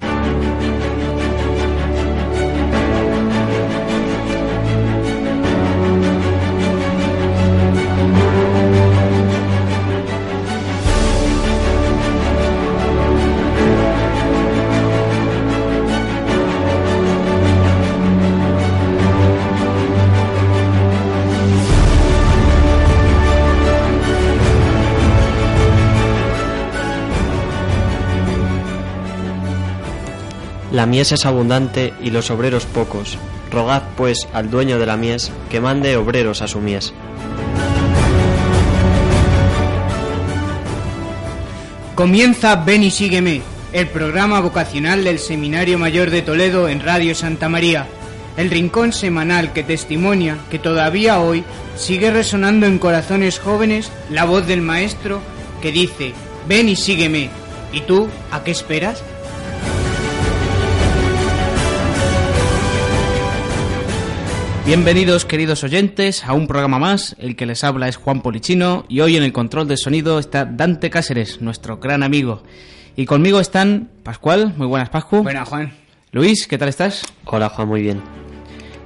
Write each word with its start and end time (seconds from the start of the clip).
Música 0.00 0.73
La 30.74 30.86
mies 30.86 31.12
es 31.12 31.24
abundante 31.24 31.94
y 32.02 32.10
los 32.10 32.32
obreros 32.32 32.66
pocos. 32.66 33.16
Rogad, 33.52 33.84
pues, 33.96 34.26
al 34.32 34.50
dueño 34.50 34.76
de 34.80 34.86
la 34.86 34.96
mies 34.96 35.30
que 35.48 35.60
mande 35.60 35.96
obreros 35.96 36.42
a 36.42 36.48
su 36.48 36.58
mies. 36.58 36.92
Comienza 41.94 42.56
Ven 42.56 42.82
y 42.82 42.90
sígueme, 42.90 43.40
el 43.72 43.86
programa 43.86 44.40
vocacional 44.40 45.04
del 45.04 45.20
Seminario 45.20 45.78
Mayor 45.78 46.10
de 46.10 46.22
Toledo 46.22 46.68
en 46.68 46.80
Radio 46.80 47.14
Santa 47.14 47.48
María, 47.48 47.86
el 48.36 48.50
rincón 48.50 48.92
semanal 48.92 49.52
que 49.52 49.62
testimonia 49.62 50.38
que 50.50 50.58
todavía 50.58 51.20
hoy 51.20 51.44
sigue 51.76 52.10
resonando 52.10 52.66
en 52.66 52.80
corazones 52.80 53.38
jóvenes 53.38 53.92
la 54.10 54.24
voz 54.24 54.44
del 54.48 54.60
Maestro 54.60 55.20
que 55.62 55.70
dice, 55.70 56.14
ven 56.48 56.68
y 56.68 56.74
sígueme. 56.74 57.30
¿Y 57.72 57.82
tú 57.82 58.08
a 58.32 58.42
qué 58.42 58.50
esperas? 58.50 59.04
Bienvenidos 64.66 65.26
queridos 65.26 65.62
oyentes 65.62 66.24
a 66.24 66.32
un 66.32 66.46
programa 66.46 66.78
más, 66.78 67.16
el 67.18 67.36
que 67.36 67.44
les 67.44 67.62
habla 67.64 67.86
es 67.86 67.96
Juan 67.96 68.22
Polichino 68.22 68.86
y 68.88 69.00
hoy 69.00 69.14
en 69.18 69.22
el 69.22 69.30
control 69.30 69.68
de 69.68 69.76
sonido 69.76 70.18
está 70.18 70.46
Dante 70.46 70.88
Cáceres, 70.88 71.42
nuestro 71.42 71.76
gran 71.76 72.02
amigo. 72.02 72.42
Y 72.96 73.04
conmigo 73.04 73.40
están 73.40 73.90
Pascual, 74.02 74.54
muy 74.56 74.66
buenas 74.66 74.88
Pascu. 74.88 75.22
Buenas 75.22 75.50
Juan. 75.50 75.74
Luis, 76.12 76.46
¿qué 76.48 76.56
tal 76.56 76.70
estás? 76.70 77.02
Hola 77.26 77.50
Juan, 77.50 77.68
muy 77.68 77.82
bien. 77.82 78.00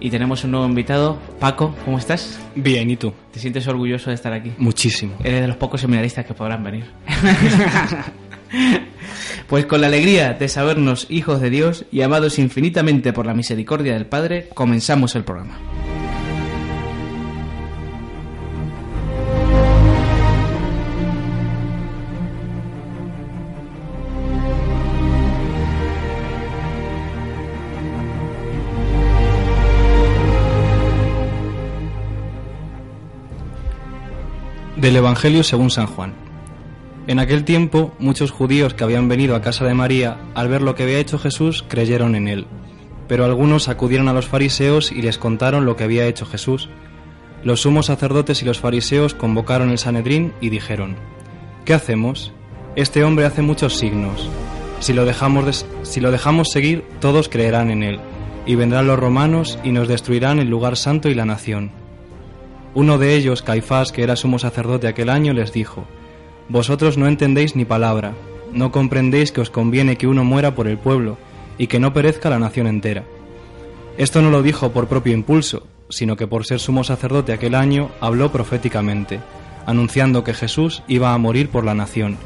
Y 0.00 0.10
tenemos 0.10 0.42
un 0.42 0.50
nuevo 0.50 0.66
invitado, 0.66 1.16
Paco, 1.38 1.72
¿cómo 1.84 1.98
estás? 1.98 2.40
Bien, 2.56 2.90
¿y 2.90 2.96
tú? 2.96 3.12
¿Te 3.32 3.38
sientes 3.38 3.68
orgulloso 3.68 4.10
de 4.10 4.14
estar 4.14 4.32
aquí? 4.32 4.52
Muchísimo. 4.58 5.14
Eres 5.22 5.42
de 5.42 5.46
los 5.46 5.56
pocos 5.56 5.80
seminaristas 5.80 6.26
que 6.26 6.34
podrán 6.34 6.64
venir. 6.64 6.86
Pues 9.48 9.64
con 9.64 9.80
la 9.80 9.86
alegría 9.86 10.34
de 10.34 10.46
sabernos 10.46 11.06
hijos 11.08 11.40
de 11.40 11.48
Dios 11.48 11.86
y 11.90 12.02
amados 12.02 12.38
infinitamente 12.38 13.14
por 13.14 13.24
la 13.24 13.32
misericordia 13.32 13.94
del 13.94 14.04
Padre, 14.04 14.50
comenzamos 14.52 15.16
el 15.16 15.24
programa. 15.24 15.58
Del 34.76 34.94
Evangelio 34.94 35.42
según 35.42 35.70
San 35.70 35.86
Juan. 35.86 36.27
En 37.08 37.18
aquel 37.18 37.44
tiempo, 37.44 37.94
muchos 37.98 38.30
judíos 38.30 38.74
que 38.74 38.84
habían 38.84 39.08
venido 39.08 39.34
a 39.34 39.40
casa 39.40 39.64
de 39.64 39.72
María, 39.72 40.18
al 40.34 40.48
ver 40.48 40.60
lo 40.60 40.74
que 40.74 40.82
había 40.82 40.98
hecho 40.98 41.18
Jesús, 41.18 41.64
creyeron 41.66 42.14
en 42.14 42.28
él. 42.28 42.46
Pero 43.08 43.24
algunos 43.24 43.70
acudieron 43.70 44.08
a 44.08 44.12
los 44.12 44.26
fariseos 44.26 44.92
y 44.92 45.00
les 45.00 45.16
contaron 45.16 45.64
lo 45.64 45.74
que 45.74 45.84
había 45.84 46.06
hecho 46.06 46.26
Jesús. 46.26 46.68
Los 47.42 47.62
sumos 47.62 47.86
sacerdotes 47.86 48.42
y 48.42 48.44
los 48.44 48.60
fariseos 48.60 49.14
convocaron 49.14 49.70
el 49.70 49.78
Sanedrín 49.78 50.34
y 50.42 50.50
dijeron, 50.50 50.96
¿Qué 51.64 51.72
hacemos? 51.72 52.34
Este 52.76 53.02
hombre 53.04 53.24
hace 53.24 53.40
muchos 53.40 53.78
signos. 53.78 54.28
Si 54.80 54.92
lo 54.92 55.06
dejamos, 55.06 55.64
si 55.84 56.00
lo 56.02 56.10
dejamos 56.10 56.50
seguir, 56.50 56.84
todos 57.00 57.30
creerán 57.30 57.70
en 57.70 57.84
él, 57.84 58.00
y 58.44 58.54
vendrán 58.54 58.86
los 58.86 58.98
romanos 58.98 59.58
y 59.64 59.72
nos 59.72 59.88
destruirán 59.88 60.40
el 60.40 60.50
lugar 60.50 60.76
santo 60.76 61.08
y 61.08 61.14
la 61.14 61.24
nación. 61.24 61.70
Uno 62.74 62.98
de 62.98 63.14
ellos, 63.14 63.40
Caifás, 63.40 63.92
que 63.92 64.02
era 64.02 64.14
sumo 64.14 64.38
sacerdote 64.38 64.88
aquel 64.88 65.08
año, 65.08 65.32
les 65.32 65.54
dijo, 65.54 65.86
Vosotros 66.48 66.96
no 66.96 67.06
entendéis 67.06 67.56
ni 67.56 67.64
palabra, 67.64 68.14
no 68.52 68.72
comprendéis 68.72 69.32
que 69.32 69.40
os 69.40 69.50
conviene 69.50 69.96
que 69.96 70.06
uno 70.06 70.24
muera 70.24 70.54
por 70.54 70.66
el 70.66 70.78
pueblo, 70.78 71.18
y 71.58 71.66
que 71.66 71.80
no 71.80 71.92
perezca 71.92 72.30
la 72.30 72.38
nación 72.38 72.66
entera. 72.66 73.04
Esto 73.98 74.22
no 74.22 74.30
lo 74.30 74.42
dijo 74.42 74.70
por 74.70 74.86
propio 74.86 75.12
impulso, 75.12 75.66
sino 75.90 76.16
que 76.16 76.26
por 76.26 76.46
ser 76.46 76.60
sumo 76.60 76.84
sacerdote 76.84 77.32
aquel 77.32 77.54
año 77.54 77.90
habló 78.00 78.30
proféticamente, 78.30 79.20
anunciando 79.66 80.24
que 80.24 80.34
Jesús 80.34 80.82
iba 80.88 81.12
a 81.12 81.18
morir 81.18 81.50
por 81.50 81.64
la 81.64 81.74
nación, 81.74 82.16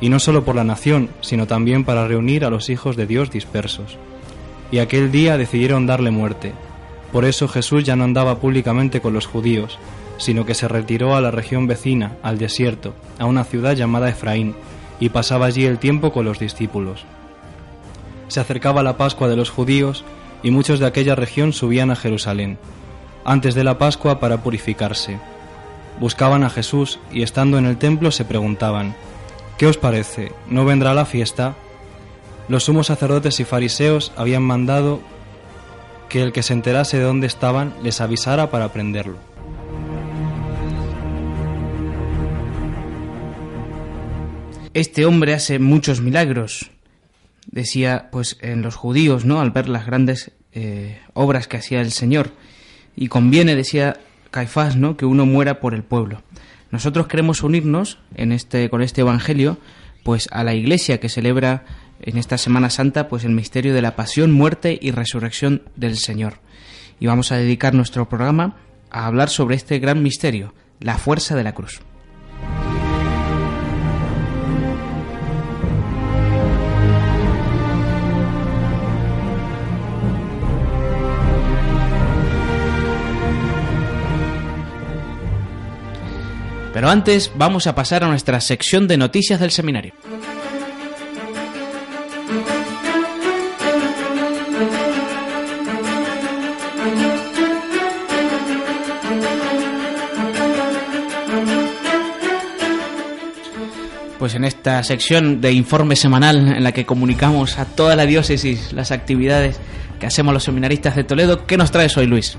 y 0.00 0.08
no 0.08 0.18
solo 0.18 0.44
por 0.44 0.56
la 0.56 0.64
nación, 0.64 1.08
sino 1.20 1.46
también 1.46 1.84
para 1.84 2.06
reunir 2.08 2.44
a 2.44 2.50
los 2.50 2.68
hijos 2.68 2.96
de 2.96 3.06
Dios 3.06 3.30
dispersos. 3.30 3.96
Y 4.72 4.78
aquel 4.78 5.10
día 5.10 5.36
decidieron 5.38 5.86
darle 5.86 6.10
muerte. 6.10 6.52
Por 7.12 7.24
eso 7.24 7.48
Jesús 7.48 7.84
ya 7.84 7.96
no 7.96 8.04
andaba 8.04 8.38
públicamente 8.38 9.00
con 9.00 9.12
los 9.12 9.26
judíos, 9.26 9.78
sino 10.20 10.44
que 10.44 10.54
se 10.54 10.68
retiró 10.68 11.16
a 11.16 11.20
la 11.22 11.30
región 11.30 11.66
vecina, 11.66 12.12
al 12.22 12.38
desierto, 12.38 12.94
a 13.18 13.24
una 13.24 13.42
ciudad 13.42 13.72
llamada 13.72 14.10
Efraín, 14.10 14.54
y 15.00 15.08
pasaba 15.08 15.46
allí 15.46 15.64
el 15.64 15.78
tiempo 15.78 16.12
con 16.12 16.26
los 16.26 16.38
discípulos. 16.38 17.06
Se 18.28 18.38
acercaba 18.38 18.82
la 18.82 18.98
Pascua 18.98 19.28
de 19.28 19.36
los 19.36 19.48
judíos, 19.48 20.04
y 20.42 20.50
muchos 20.50 20.78
de 20.78 20.86
aquella 20.86 21.14
región 21.14 21.54
subían 21.54 21.90
a 21.90 21.96
Jerusalén, 21.96 22.58
antes 23.24 23.54
de 23.54 23.64
la 23.64 23.78
Pascua 23.78 24.20
para 24.20 24.42
purificarse. 24.42 25.18
Buscaban 25.98 26.44
a 26.44 26.50
Jesús 26.50 26.98
y 27.10 27.22
estando 27.22 27.56
en 27.56 27.64
el 27.64 27.78
templo 27.78 28.10
se 28.10 28.26
preguntaban, 28.26 28.94
¿Qué 29.56 29.66
os 29.66 29.78
parece? 29.78 30.32
¿No 30.48 30.64
vendrá 30.64 30.94
la 30.94 31.06
fiesta? 31.06 31.54
Los 32.48 32.64
sumos 32.64 32.88
sacerdotes 32.88 33.40
y 33.40 33.44
fariseos 33.44 34.12
habían 34.16 34.42
mandado 34.42 35.00
que 36.08 36.22
el 36.22 36.32
que 36.32 36.42
se 36.42 36.52
enterase 36.52 36.98
de 36.98 37.04
dónde 37.04 37.26
estaban 37.26 37.74
les 37.82 38.00
avisara 38.00 38.50
para 38.50 38.72
prenderlo. 38.72 39.29
Este 44.72 45.04
hombre 45.04 45.34
hace 45.34 45.58
muchos 45.58 46.00
milagros, 46.00 46.70
decía 47.50 48.08
pues 48.12 48.38
en 48.40 48.62
los 48.62 48.76
judíos, 48.76 49.24
¿no? 49.24 49.40
Al 49.40 49.50
ver 49.50 49.68
las 49.68 49.84
grandes 49.84 50.30
eh, 50.52 51.00
obras 51.12 51.48
que 51.48 51.56
hacía 51.56 51.80
el 51.80 51.90
Señor. 51.90 52.30
Y 52.94 53.08
conviene, 53.08 53.56
decía 53.56 53.98
Caifás, 54.30 54.76
¿no? 54.76 54.96
Que 54.96 55.06
uno 55.06 55.26
muera 55.26 55.58
por 55.58 55.74
el 55.74 55.82
pueblo. 55.82 56.22
Nosotros 56.70 57.08
queremos 57.08 57.42
unirnos 57.42 57.98
en 58.14 58.30
este, 58.30 58.70
con 58.70 58.80
este 58.80 59.00
evangelio, 59.00 59.58
pues 60.04 60.28
a 60.30 60.44
la 60.44 60.54
iglesia 60.54 61.00
que 61.00 61.08
celebra 61.08 61.64
en 62.00 62.16
esta 62.16 62.38
Semana 62.38 62.70
Santa, 62.70 63.08
pues 63.08 63.24
el 63.24 63.32
misterio 63.32 63.74
de 63.74 63.82
la 63.82 63.96
pasión, 63.96 64.30
muerte 64.30 64.78
y 64.80 64.92
resurrección 64.92 65.62
del 65.74 65.98
Señor. 65.98 66.34
Y 67.00 67.06
vamos 67.06 67.32
a 67.32 67.36
dedicar 67.36 67.74
nuestro 67.74 68.08
programa 68.08 68.56
a 68.90 69.06
hablar 69.06 69.30
sobre 69.30 69.56
este 69.56 69.80
gran 69.80 70.00
misterio, 70.02 70.54
la 70.78 70.96
fuerza 70.96 71.34
de 71.34 71.42
la 71.42 71.54
cruz. 71.54 71.80
Pero 86.80 86.88
antes 86.88 87.30
vamos 87.34 87.66
a 87.66 87.74
pasar 87.74 88.04
a 88.04 88.08
nuestra 88.08 88.40
sección 88.40 88.88
de 88.88 88.96
noticias 88.96 89.38
del 89.38 89.50
seminario. 89.50 89.92
Pues 104.18 104.34
en 104.34 104.44
esta 104.46 104.82
sección 104.82 105.42
de 105.42 105.52
informe 105.52 105.96
semanal 105.96 106.38
en 106.38 106.64
la 106.64 106.72
que 106.72 106.86
comunicamos 106.86 107.58
a 107.58 107.66
toda 107.66 107.94
la 107.94 108.06
diócesis 108.06 108.72
las 108.72 108.90
actividades 108.90 109.60
que 109.98 110.06
hacemos 110.06 110.32
los 110.32 110.44
seminaristas 110.44 110.96
de 110.96 111.04
Toledo, 111.04 111.46
¿qué 111.46 111.58
nos 111.58 111.72
traes 111.72 111.98
hoy, 111.98 112.06
Luis? 112.06 112.38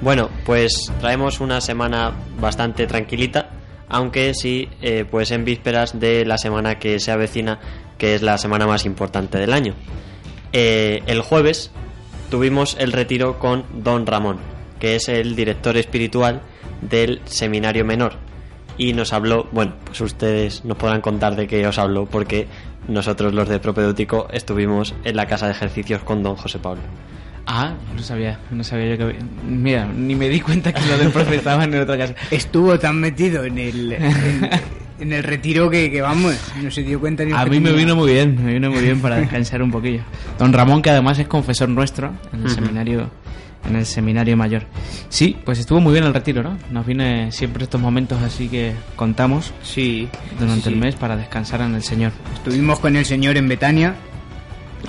Bueno, 0.00 0.30
pues 0.46 0.90
traemos 1.00 1.40
una 1.40 1.60
semana 1.60 2.14
bastante 2.40 2.86
tranquilita, 2.86 3.50
aunque 3.88 4.34
sí, 4.34 4.68
eh, 4.82 5.04
pues 5.10 5.30
en 5.30 5.44
vísperas 5.44 5.98
de 5.98 6.24
la 6.24 6.38
semana 6.38 6.78
que 6.78 6.98
se 7.00 7.12
avecina, 7.12 7.60
que 7.98 8.14
es 8.14 8.22
la 8.22 8.38
semana 8.38 8.66
más 8.66 8.86
importante 8.86 9.38
del 9.38 9.52
año. 9.52 9.74
Eh, 10.52 11.02
el 11.06 11.20
jueves 11.20 11.70
tuvimos 12.30 12.76
el 12.78 12.92
retiro 12.92 13.38
con 13.38 13.64
Don 13.82 14.06
Ramón, 14.06 14.38
que 14.78 14.96
es 14.96 15.08
el 15.08 15.36
director 15.36 15.76
espiritual 15.76 16.42
del 16.80 17.20
Seminario 17.24 17.84
Menor. 17.84 18.14
Y 18.76 18.92
nos 18.92 19.12
habló, 19.12 19.48
bueno, 19.52 19.74
pues 19.84 20.00
ustedes 20.00 20.64
nos 20.64 20.76
podrán 20.76 21.00
contar 21.00 21.36
de 21.36 21.46
qué 21.46 21.66
os 21.66 21.78
habló, 21.78 22.06
porque 22.06 22.48
nosotros 22.88 23.32
los 23.32 23.48
de 23.48 23.60
Propedéutico 23.60 24.26
estuvimos 24.30 24.94
en 25.04 25.16
la 25.16 25.26
casa 25.26 25.46
de 25.46 25.52
ejercicios 25.52 26.02
con 26.02 26.22
Don 26.22 26.36
José 26.36 26.58
Pablo. 26.58 26.82
Ah, 27.46 27.74
no 27.94 28.02
sabía, 28.02 28.38
no 28.50 28.64
sabía 28.64 28.90
yo 28.92 28.96
que 28.96 29.02
había- 29.04 29.18
Mira, 29.46 29.86
ni 29.86 30.14
me 30.14 30.28
di 30.28 30.40
cuenta 30.40 30.72
que 30.72 30.80
lo 30.86 30.96
del 30.98 31.10
profe 31.10 31.36
estaban 31.36 31.72
en 31.74 31.80
otra 31.82 31.98
casa. 31.98 32.14
Estuvo 32.30 32.78
tan 32.78 32.98
metido 33.00 33.44
en 33.44 33.58
el, 33.58 33.92
en, 33.92 34.50
en 35.00 35.12
el 35.12 35.22
retiro 35.22 35.68
que, 35.68 35.90
que, 35.90 36.00
vamos, 36.00 36.34
no 36.62 36.70
se 36.70 36.82
dio 36.82 36.98
cuenta 37.00 37.22
ni 37.24 37.32
A 37.32 37.44
mí 37.44 37.60
me 37.60 37.72
vino 37.72 37.94
muy 37.96 38.12
bien, 38.12 38.42
me 38.42 38.54
vino 38.54 38.70
muy 38.70 38.80
bien 38.82 39.00
para 39.00 39.16
descansar 39.16 39.62
un 39.62 39.70
poquillo. 39.70 40.00
Don 40.38 40.52
Ramón, 40.54 40.80
que 40.80 40.88
además 40.90 41.18
es 41.18 41.26
confesor 41.28 41.68
nuestro 41.68 42.12
en 42.32 42.44
el 42.44 42.50
seminario 42.50 43.10
en 43.68 43.76
el 43.76 43.86
seminario 43.86 44.36
mayor. 44.36 44.64
Sí, 45.08 45.36
pues 45.42 45.58
estuvo 45.58 45.80
muy 45.80 45.92
bien 45.94 46.04
el 46.04 46.12
retiro, 46.12 46.42
¿no? 46.42 46.58
Nos 46.70 46.84
viene 46.84 47.32
siempre 47.32 47.64
estos 47.64 47.80
momentos 47.80 48.20
así 48.22 48.48
que 48.48 48.74
contamos 48.94 49.54
Sí, 49.62 50.06
durante 50.38 50.64
sí, 50.64 50.68
el 50.68 50.76
mes 50.76 50.96
para 50.96 51.16
descansar 51.16 51.62
en 51.62 51.74
el 51.74 51.82
Señor. 51.82 52.12
Estuvimos 52.34 52.78
con 52.78 52.94
el 52.94 53.06
señor 53.06 53.38
en 53.38 53.48
Betania. 53.48 53.94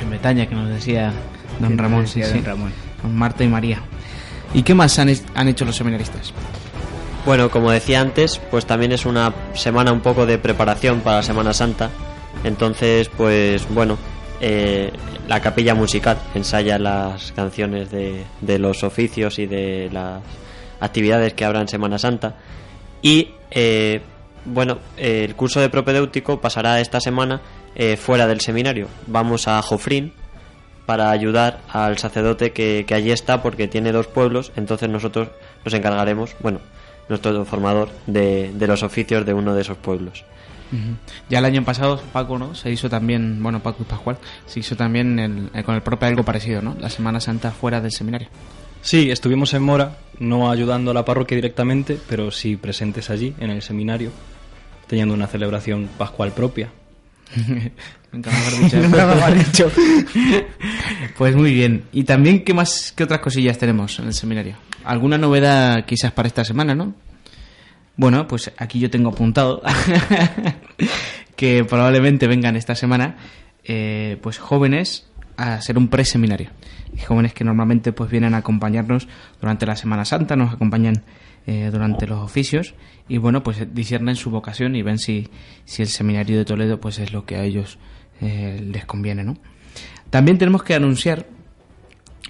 En 0.02 0.10
Bretaña, 0.10 0.46
que 0.48 0.56
nos 0.56 0.68
decía 0.68 1.14
don 1.60 1.78
Ramón, 1.78 2.02
decía 2.02 2.26
sí, 2.26 2.32
don 2.34 2.42
sí. 2.42 2.46
Ramón. 2.46 2.74
con 3.02 3.16
Marta 3.16 3.44
y 3.44 3.48
María. 3.48 3.82
¿Y 4.54 4.64
qué 4.64 4.74
más 4.74 4.98
han, 5.00 5.14
han 5.34 5.48
hecho 5.48 5.66
los 5.66 5.76
seminaristas? 5.76 6.34
Bueno, 7.26 7.50
como 7.50 7.72
decía 7.72 8.02
antes, 8.02 8.40
pues 8.52 8.66
también 8.66 8.92
es 8.92 9.06
una 9.06 9.34
semana 9.56 9.92
un 9.92 10.02
poco 10.02 10.26
de 10.26 10.38
preparación 10.38 11.02
para 11.02 11.18
la 11.18 11.24
Semana 11.24 11.54
Santa. 11.54 11.90
Entonces, 12.44 13.10
pues 13.10 13.68
bueno, 13.70 13.98
eh, 14.42 14.92
la 15.28 15.40
capilla 15.40 15.74
musical 15.74 16.20
ensaya 16.36 16.78
las 16.78 17.32
canciones 17.32 17.90
de, 17.90 18.24
de 18.42 18.60
los 18.60 18.84
oficios 18.84 19.40
y 19.40 19.48
de 19.48 19.90
las 19.92 20.22
actividades 20.80 21.34
que 21.34 21.46
habrá 21.46 21.62
en 21.62 21.68
Semana 21.68 21.98
Santa. 21.98 22.36
Y 23.02 23.30
eh, 23.52 24.02
bueno, 24.46 24.78
eh, 24.98 25.24
el 25.26 25.36
curso 25.36 25.60
de 25.60 25.70
propedéutico 25.70 26.40
pasará 26.40 26.80
esta 26.80 27.00
semana 27.00 27.42
eh, 27.76 27.98
fuera 27.98 28.28
del 28.28 28.42
seminario. 28.42 28.88
Vamos 29.08 29.48
a 29.48 29.62
Jofrín 29.62 30.14
para 30.86 31.10
ayudar 31.12 31.62
al 31.72 31.98
sacerdote 31.98 32.52
que, 32.52 32.86
que 32.88 32.94
allí 32.94 33.12
está 33.12 33.42
porque 33.42 33.68
tiene 33.68 33.92
dos 33.92 34.08
pueblos, 34.08 34.52
entonces 34.56 34.90
nosotros 34.90 35.30
nos 35.64 35.74
encargaremos, 35.74 36.36
bueno, 36.42 36.60
nuestro 37.10 37.44
formador, 37.46 37.90
de, 38.08 38.52
de 38.54 38.68
los 38.68 38.84
oficios 38.84 39.26
de 39.26 39.34
uno 39.34 39.54
de 39.56 39.62
esos 39.62 39.78
pueblos. 39.78 40.24
Ya 41.30 41.40
el 41.40 41.46
año 41.46 41.64
pasado, 41.64 42.02
Paco, 42.12 42.38
¿no? 42.38 42.54
Se 42.54 42.70
hizo 42.70 42.90
también, 42.90 43.42
bueno, 43.42 43.62
Paco 43.64 43.78
y 43.82 43.86
Pascual, 43.86 44.18
se 44.46 44.60
hizo 44.60 44.76
también 44.76 45.20
el- 45.20 45.50
eh, 45.54 45.64
con 45.64 45.76
el 45.76 45.82
propio 45.82 46.08
algo 46.08 46.24
parecido, 46.24 46.62
¿no? 46.62 46.76
La 46.80 46.90
Semana 46.90 47.20
Santa 47.22 47.52
fuera 47.52 47.80
del 47.80 47.92
seminario. 47.92 48.28
Sí, 48.82 49.10
estuvimos 49.10 49.54
en 49.54 49.64
Mora, 49.64 49.98
no 50.20 50.52
ayudando 50.52 50.92
a 50.92 50.94
la 50.94 51.06
parroquia 51.06 51.36
directamente, 51.36 51.98
pero 52.10 52.30
sí 52.30 52.58
presentes 52.58 53.10
allí, 53.10 53.34
en 53.40 53.52
el 53.52 53.62
seminario, 53.62 54.12
teniendo 54.88 55.14
una 55.14 55.28
celebración 55.28 55.88
pascual 55.98 56.32
propia. 56.34 56.70
Nunca 58.16 58.32
mejor 58.32 58.64
dicho. 58.64 58.78
Nunca 58.82 59.06
mejor 59.08 59.34
dicho. 59.46 59.72
Pues 61.18 61.36
muy 61.36 61.54
bien. 61.54 61.84
¿Y 61.92 62.06
también 62.06 62.46
qué 62.46 62.54
más, 62.54 62.94
qué 62.96 63.04
otras 63.04 63.20
cosillas 63.20 63.58
tenemos 63.58 64.00
en 64.00 64.06
el 64.06 64.14
seminario? 64.14 64.56
¿Alguna 64.86 65.18
novedad 65.18 65.86
quizás 65.86 66.14
para 66.14 66.30
esta 66.30 66.46
semana, 66.46 66.74
no? 66.74 66.96
Bueno, 67.98 68.26
pues 68.26 68.52
aquí 68.58 68.80
yo 68.80 68.90
tengo 68.90 69.10
apuntado 69.10 69.62
que 71.36 71.66
probablemente 71.66 72.28
vengan 72.28 72.56
esta 72.56 72.76
semana 72.76 73.18
eh, 73.66 74.18
pues 74.22 74.38
jóvenes 74.38 75.08
a 75.36 75.56
hacer 75.56 75.78
un 75.78 75.90
preseminario. 75.90 76.52
Jóvenes 77.08 77.34
que 77.34 77.44
normalmente 77.44 77.92
pues 77.92 78.10
vienen 78.10 78.34
a 78.34 78.38
acompañarnos 78.38 79.10
durante 79.42 79.66
la 79.66 79.76
Semana 79.76 80.06
Santa, 80.06 80.38
nos 80.38 80.54
acompañan 80.54 81.04
eh, 81.48 81.70
durante 81.70 82.08
los 82.08 82.20
oficios 82.20 82.76
y 83.10 83.18
bueno, 83.18 83.44
pues 83.44 83.74
disciernen 83.74 84.16
su 84.16 84.30
vocación 84.30 84.76
y 84.78 84.82
ven 84.82 85.00
si, 85.00 85.30
si 85.66 85.82
el 85.82 85.90
seminario 85.90 86.38
de 86.38 86.46
Toledo 86.46 86.80
pues 86.80 87.00
es 87.00 87.12
lo 87.12 87.26
que 87.26 87.36
a 87.36 87.44
ellos 87.44 87.78
eh, 88.22 88.62
les 88.64 88.86
conviene, 88.86 89.24
¿no? 89.24 89.38
También 90.10 90.38
tenemos 90.38 90.64
que 90.64 90.74
anunciar 90.74 91.26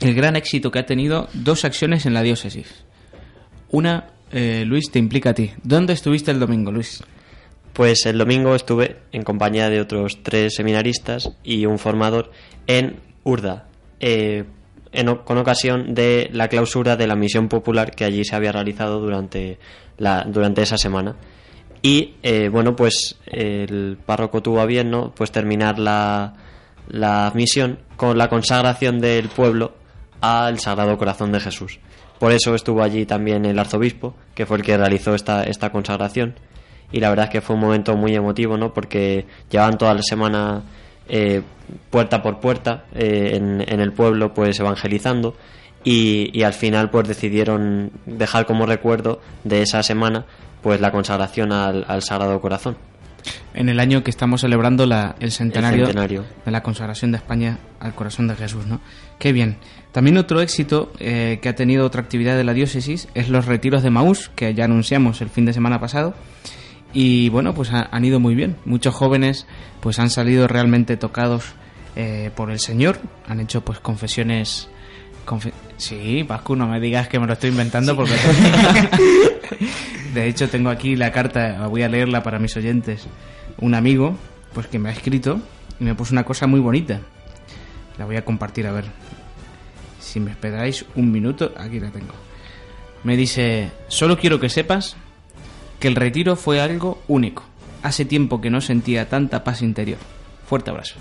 el 0.01 0.13
gran 0.13 0.35
éxito 0.35 0.71
que 0.71 0.79
ha 0.79 0.85
tenido 0.85 1.29
dos 1.33 1.65
acciones 1.65 2.05
en 2.05 2.13
la 2.13 2.21
diócesis. 2.21 2.85
Una, 3.71 4.07
eh, 4.31 4.63
Luis, 4.65 4.91
te 4.91 4.99
implica 4.99 5.31
a 5.31 5.33
ti. 5.33 5.51
¿Dónde 5.63 5.93
estuviste 5.93 6.31
el 6.31 6.39
domingo, 6.39 6.71
Luis? 6.71 7.03
Pues 7.73 8.05
el 8.05 8.17
domingo 8.17 8.55
estuve 8.55 8.97
en 9.11 9.23
compañía 9.23 9.69
de 9.69 9.81
otros 9.81 10.23
tres 10.23 10.55
seminaristas 10.55 11.31
y 11.43 11.65
un 11.65 11.77
formador 11.77 12.31
en 12.67 12.97
Urda, 13.23 13.67
eh, 13.99 14.45
en 14.93 15.15
con 15.17 15.37
ocasión 15.37 15.93
de 15.93 16.29
la 16.31 16.47
clausura 16.47 16.95
de 16.95 17.07
la 17.07 17.15
misión 17.15 17.49
popular 17.49 17.91
que 17.91 18.05
allí 18.05 18.23
se 18.23 18.35
había 18.35 18.51
realizado 18.51 18.99
durante, 18.99 19.59
la, 19.97 20.23
durante 20.23 20.61
esa 20.61 20.77
semana. 20.77 21.15
Y 21.85 22.15
eh, 22.23 22.49
bueno, 22.49 22.75
pues 22.75 23.15
el 23.27 23.99
párroco 24.03 24.41
tuvo 24.41 24.59
a 24.59 24.65
bien 24.65 24.89
¿no? 24.89 25.13
pues 25.13 25.31
terminar 25.31 25.77
la, 25.77 26.33
la 26.89 27.31
misión 27.35 27.77
con 27.95 28.17
la 28.17 28.27
consagración 28.27 28.99
del 28.99 29.29
pueblo 29.29 29.75
al 30.19 30.57
Sagrado 30.57 30.97
Corazón 30.97 31.31
de 31.31 31.41
Jesús. 31.41 31.77
Por 32.17 32.31
eso 32.31 32.55
estuvo 32.55 32.81
allí 32.81 33.05
también 33.05 33.45
el 33.45 33.59
arzobispo, 33.59 34.15
que 34.33 34.47
fue 34.47 34.57
el 34.57 34.63
que 34.63 34.75
realizó 34.75 35.13
esta, 35.13 35.43
esta 35.43 35.71
consagración. 35.71 36.33
Y 36.91 37.01
la 37.01 37.09
verdad 37.09 37.25
es 37.25 37.31
que 37.33 37.41
fue 37.41 37.55
un 37.55 37.61
momento 37.61 37.95
muy 37.95 38.15
emotivo, 38.15 38.57
¿no? 38.57 38.73
Porque 38.73 39.27
llevaban 39.51 39.77
toda 39.77 39.93
la 39.93 40.01
semana 40.01 40.63
eh, 41.07 41.43
puerta 41.91 42.23
por 42.23 42.39
puerta 42.39 42.85
eh, 42.95 43.33
en, 43.35 43.61
en 43.61 43.79
el 43.79 43.93
pueblo, 43.93 44.33
pues 44.33 44.59
evangelizando. 44.59 45.35
Y, 45.83 46.31
y 46.33 46.41
al 46.41 46.53
final, 46.53 46.89
pues 46.89 47.07
decidieron 47.07 47.91
dejar 48.07 48.47
como 48.47 48.65
recuerdo 48.65 49.21
de 49.43 49.61
esa 49.61 49.83
semana, 49.83 50.25
pues 50.65 50.81
la 50.81 50.91
consagración 50.91 51.51
al, 51.51 51.85
al 51.87 52.01
Sagrado 52.01 52.41
Corazón. 52.41 52.75
En 53.53 53.69
el 53.69 53.79
año 53.79 54.03
que 54.03 54.09
estamos 54.09 54.41
celebrando 54.41 54.87
la- 54.87 55.15
el, 55.19 55.31
centenario 55.31 55.85
centenario. 55.85 56.25
de 56.43 56.51
la 56.51 56.63
consagración 56.63 57.11
de 57.11 57.17
España 57.17 57.59
al 57.79 57.93
corazón 57.93 58.27
de 58.27 58.35
Jesús, 58.35 58.65
¿no? 58.65 58.81
Qué 59.19 59.31
bien. 59.31 59.57
También 59.91 60.17
otro 60.17 60.41
éxito 60.41 60.91
eh, 60.97 61.37
que 61.39 61.49
ha 61.49 61.53
tenido 61.55 61.85
otra 61.85 62.01
actividad 62.01 62.35
de 62.35 62.43
la 62.43 62.53
diócesis 62.53 63.07
es 63.13 63.29
los 63.29 63.45
retiros 63.45 63.83
de 63.83 63.91
Maús, 63.91 64.31
que 64.35 64.55
ya 64.55 64.65
anunciamos 64.65 65.21
el 65.21 65.29
fin 65.29 65.45
de 65.45 65.53
semana 65.53 65.79
pasado. 65.79 66.15
Y 66.93 67.29
bueno, 67.29 67.53
pues 67.53 67.71
ha- 67.71 67.87
han 67.91 68.03
ido 68.05 68.19
muy 68.19 68.33
bien. 68.33 68.55
Muchos 68.65 68.95
jóvenes 68.95 69.45
pues 69.81 69.99
han 69.99 70.09
salido 70.09 70.47
realmente 70.47 70.97
tocados 70.97 71.53
eh, 71.95 72.31
por 72.35 72.49
el 72.49 72.57
Señor. 72.59 72.97
Han 73.27 73.39
hecho 73.39 73.63
pues 73.63 73.79
confesiones... 73.79 74.67
confe- 75.27 75.53
sí, 75.77 76.23
Pascu, 76.27 76.55
no 76.55 76.67
me 76.67 76.79
digas 76.79 77.07
que 77.07 77.19
me 77.19 77.27
lo 77.27 77.33
estoy 77.33 77.51
inventando 77.51 77.95
porque... 77.95 78.13
De 80.15 80.29
hecho, 80.29 80.47
tengo 80.47 80.69
aquí 80.69 80.95
la 80.95 81.11
carta, 81.11 81.67
voy 81.67 81.83
a 81.83 81.89
leerla 81.89 82.23
para 82.23 82.39
mis 82.39 82.55
oyentes. 82.55 83.05
Un 83.59 83.75
amigo, 83.75 84.15
pues 84.53 84.65
que 84.67 84.79
me 84.79 84.87
ha 84.87 84.93
escrito 84.93 85.41
y 85.77 85.83
me 85.83 85.93
puso 85.93 86.13
una 86.13 86.23
cosa 86.23 86.47
muy 86.47 86.61
bonita. 86.61 87.01
La 87.97 88.05
voy 88.05 88.15
a 88.15 88.23
compartir, 88.23 88.65
a 88.65 88.71
ver. 88.71 88.85
Si 89.99 90.21
me 90.21 90.31
esperáis 90.31 90.85
un 90.95 91.11
minuto, 91.11 91.53
aquí 91.57 91.81
la 91.81 91.89
tengo. 91.91 92.13
Me 93.03 93.17
dice, 93.17 93.71
solo 93.89 94.17
quiero 94.17 94.39
que 94.39 94.47
sepas 94.47 94.95
que 95.81 95.89
el 95.89 95.95
retiro 95.95 96.37
fue 96.37 96.61
algo 96.61 97.03
único. 97.09 97.43
Hace 97.83 98.05
tiempo 98.05 98.39
que 98.39 98.49
no 98.49 98.61
sentía 98.61 99.09
tanta 99.09 99.43
paz 99.43 99.61
interior. 99.61 99.99
Fuerte 100.47 100.69
abrazo. 100.69 100.95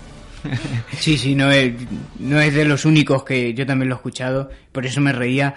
Sí, 0.99 1.17
sí, 1.17 1.35
no 1.35 1.49
es, 1.51 1.73
no 2.19 2.41
es 2.41 2.53
de 2.53 2.65
los 2.65 2.83
únicos 2.83 3.23
que 3.23 3.53
yo 3.53 3.65
también 3.65 3.87
lo 3.87 3.95
he 3.95 3.97
escuchado. 3.97 4.49
Por 4.73 4.85
eso 4.85 4.99
me 4.99 5.13
reía, 5.13 5.55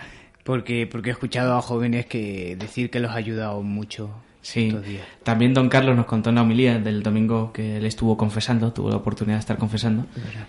porque, 0.49 0.87
porque 0.87 1.11
he 1.11 1.13
escuchado 1.13 1.59
a 1.59 1.61
jóvenes 1.61 2.07
que 2.07 2.57
decir 2.59 2.89
que 2.89 3.01
los 3.01 3.11
ha 3.11 3.17
ayudado 3.17 3.61
mucho 3.63 4.09
Sí, 4.41 4.69
estos 4.69 4.87
días. 4.87 5.07
también 5.23 5.53
don 5.53 5.69
Carlos 5.69 5.95
nos 5.95 6.07
contó 6.07 6.31
en 6.31 6.37
la 6.37 6.41
homilía 6.43 6.79
del 6.79 7.03
domingo 7.03 7.53
que 7.53 7.77
él 7.77 7.85
estuvo 7.85 8.17
confesando, 8.17 8.73
tuvo 8.73 8.89
la 8.89 8.97
oportunidad 8.97 9.37
de 9.37 9.41
estar 9.41 9.59
confesando 9.59 10.07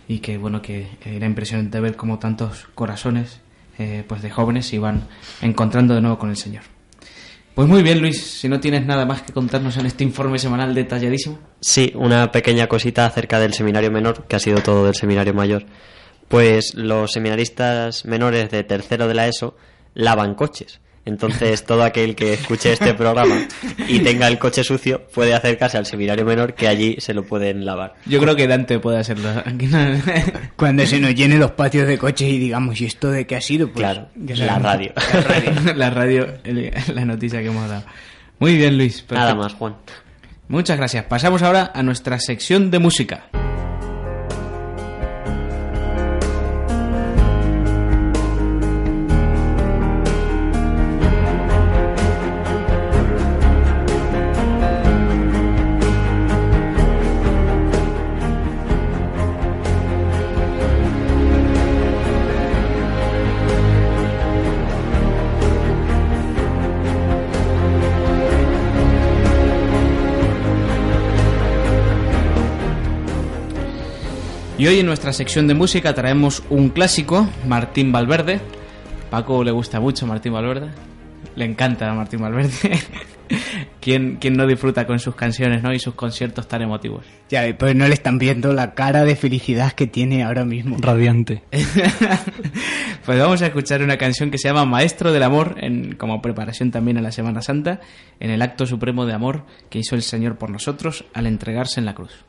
y 0.07 0.19
que 0.19 0.37
bueno 0.37 0.61
que 0.61 0.87
era 1.03 1.25
impresionante 1.25 1.81
ver 1.81 1.97
cómo 1.97 2.17
tantos 2.17 2.69
corazones 2.75 3.41
eh, 3.77 4.05
pues 4.07 4.21
de 4.21 4.29
jóvenes 4.29 4.67
se 4.67 4.77
iban 4.77 5.03
encontrando 5.41 5.93
de 5.95 5.99
nuevo 5.99 6.17
con 6.17 6.29
el 6.29 6.37
Señor. 6.37 6.63
Pues 7.53 7.67
muy 7.67 7.83
bien 7.83 7.99
Luis, 7.99 8.21
si 8.23 8.47
no 8.47 8.61
tienes 8.61 8.85
nada 8.85 9.05
más 9.05 9.21
que 9.23 9.33
contarnos 9.33 9.75
en 9.75 9.85
este 9.85 10.05
informe 10.05 10.39
semanal 10.39 10.73
detalladísimo. 10.73 11.39
Sí, 11.59 11.91
una 11.93 12.31
pequeña 12.31 12.67
cosita 12.67 13.05
acerca 13.05 13.37
del 13.37 13.53
seminario 13.53 13.91
menor, 13.91 14.27
que 14.27 14.37
ha 14.37 14.39
sido 14.39 14.59
todo 14.59 14.85
del 14.85 14.95
seminario 14.95 15.33
mayor. 15.33 15.65
Pues 16.29 16.73
los 16.73 17.11
seminaristas 17.11 18.05
menores 18.05 18.49
de 18.49 18.63
tercero 18.63 19.09
de 19.09 19.13
la 19.13 19.27
ESO 19.27 19.57
lavan 19.93 20.35
coches. 20.35 20.79
Entonces, 21.05 21.65
todo 21.65 21.83
aquel 21.83 22.13
que 22.15 22.33
escuche 22.33 22.71
este 22.73 22.93
programa 22.93 23.47
y 23.87 23.99
tenga 23.99 24.27
el 24.27 24.37
coche 24.37 24.63
sucio 24.63 25.07
puede 25.07 25.33
acercarse 25.33 25.77
al 25.77 25.87
seminario 25.87 26.23
menor 26.23 26.53
que 26.53 26.67
allí 26.67 26.97
se 26.99 27.15
lo 27.15 27.23
pueden 27.23 27.65
lavar. 27.65 27.95
Yo 28.05 28.19
creo 28.19 28.35
que 28.35 28.47
Dante 28.47 28.77
puede 28.79 28.99
hacerlo. 28.99 29.29
Cuando 30.55 30.85
se 30.85 30.99
nos 30.99 31.15
llenen 31.15 31.39
los 31.39 31.51
patios 31.51 31.87
de 31.87 31.97
coches 31.97 32.27
y 32.27 32.37
digamos, 32.37 32.79
¿y 32.81 32.85
esto 32.85 33.09
de 33.09 33.25
qué 33.25 33.37
ha 33.37 33.41
sido? 33.41 33.67
Pues, 33.71 33.77
claro, 33.77 34.09
la 34.15 34.59
radio. 34.59 34.91
la 34.95 35.21
radio, 35.21 35.51
la, 35.75 35.89
radio, 35.89 36.27
el- 36.43 36.73
la 36.93 37.05
noticia 37.05 37.39
que 37.41 37.47
hemos 37.47 37.67
dado. 37.67 37.85
Muy 38.37 38.55
bien, 38.57 38.77
Luis. 38.77 39.03
Nada 39.09 39.33
más, 39.33 39.53
Juan. 39.53 39.77
Muchas 40.47 40.77
gracias. 40.77 41.05
Pasamos 41.05 41.41
ahora 41.41 41.71
a 41.73 41.81
nuestra 41.81 42.19
sección 42.19 42.69
de 42.69 42.79
música. 42.79 43.29
Y 74.59 74.67
hoy 74.67 74.79
en 74.79 74.87
nuestra 74.87 75.13
sección 75.13 75.47
de 75.47 75.53
música 75.53 75.95
traemos 75.95 76.43
un 76.49 76.67
clásico, 76.67 77.29
Martín 77.47 77.93
Valverde. 77.93 78.41
Paco 79.09 79.41
le 79.41 79.51
gusta 79.51 79.79
mucho 79.79 80.05
Martín 80.05 80.33
Valverde. 80.33 80.71
Le 81.37 81.45
encanta 81.45 81.93
Martín 81.93 82.19
Valverde. 82.19 82.51
¿Quién, 83.79 84.17
quién 84.17 84.33
no 84.33 84.45
disfruta 84.45 84.85
con 84.85 84.99
sus 84.99 85.15
canciones 85.15 85.63
¿no? 85.63 85.71
y 85.73 85.79
sus 85.79 85.93
conciertos 85.93 86.49
tan 86.49 86.61
emotivos? 86.61 87.05
Ya, 87.29 87.43
pues 87.57 87.73
no 87.73 87.87
le 87.87 87.93
están 87.93 88.17
viendo 88.17 88.51
la 88.51 88.73
cara 88.73 89.05
de 89.05 89.15
felicidad 89.15 89.71
que 89.71 89.87
tiene 89.87 90.23
ahora 90.25 90.43
mismo. 90.43 90.75
Radiante. 90.77 91.41
pues 93.05 93.17
vamos 93.17 93.41
a 93.41 93.45
escuchar 93.45 93.81
una 93.81 93.97
canción 93.97 94.29
que 94.29 94.37
se 94.37 94.49
llama 94.49 94.65
Maestro 94.65 95.13
del 95.13 95.23
Amor, 95.23 95.55
en, 95.61 95.95
como 95.95 96.21
preparación 96.21 96.69
también 96.69 96.97
a 96.97 97.01
la 97.01 97.13
Semana 97.13 97.41
Santa, 97.41 97.79
en 98.19 98.29
el 98.29 98.41
acto 98.41 98.65
supremo 98.65 99.05
de 99.05 99.13
amor 99.13 99.45
que 99.69 99.79
hizo 99.79 99.95
el 99.95 100.01
Señor 100.01 100.37
por 100.37 100.49
nosotros 100.49 101.05
al 101.13 101.27
entregarse 101.27 101.79
en 101.79 101.85
la 101.85 101.95
cruz. 101.95 102.25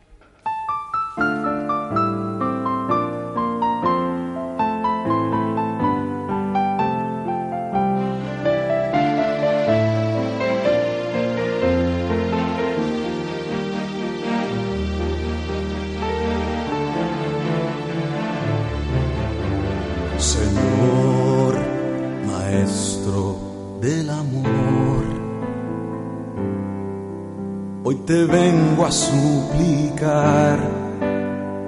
Suplicar, 28.91 30.59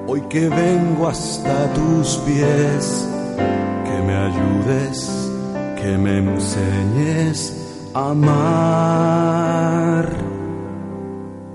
hoy 0.07 0.21
que 0.23 0.49
vengo 0.49 1.09
hasta 1.09 1.73
tus 1.75 2.17
pies, 2.26 3.09
que 3.85 4.02
me 4.07 4.14
ayudes, 4.14 5.31
que 5.76 5.97
me 5.99 6.19
enseñes 6.19 7.91
a 7.95 8.11
amar. 8.11 9.12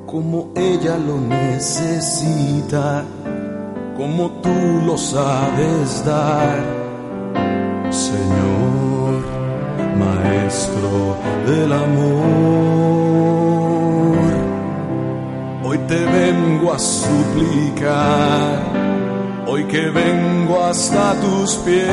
Como 0.05 0.51
ella 0.55 0.97
lo 0.97 1.19
necesita, 1.19 3.03
como 3.97 4.29
tú 4.41 4.81
lo 4.85 4.97
sabes 4.97 6.05
dar. 6.05 6.59
Señor, 7.89 9.25
Maestro 9.97 11.17
del 11.45 11.73
amor, 11.73 13.36
te 15.87 16.05
vengo 16.05 16.73
a 16.73 16.79
suplicar, 16.79 18.61
hoy 19.47 19.63
que 19.65 19.89
vengo 19.89 20.63
hasta 20.65 21.13
tus 21.21 21.55
pies. 21.57 21.87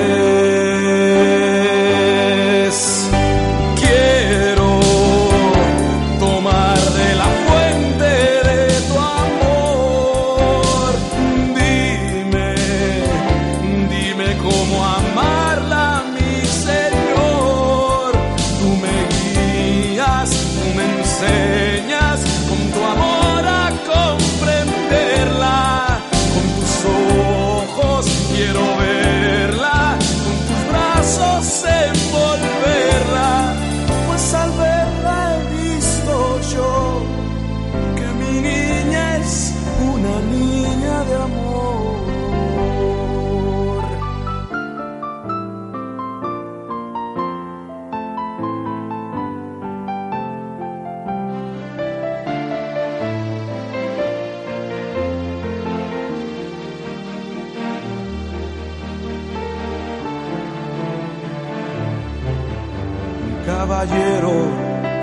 Caballero, 63.84 64.32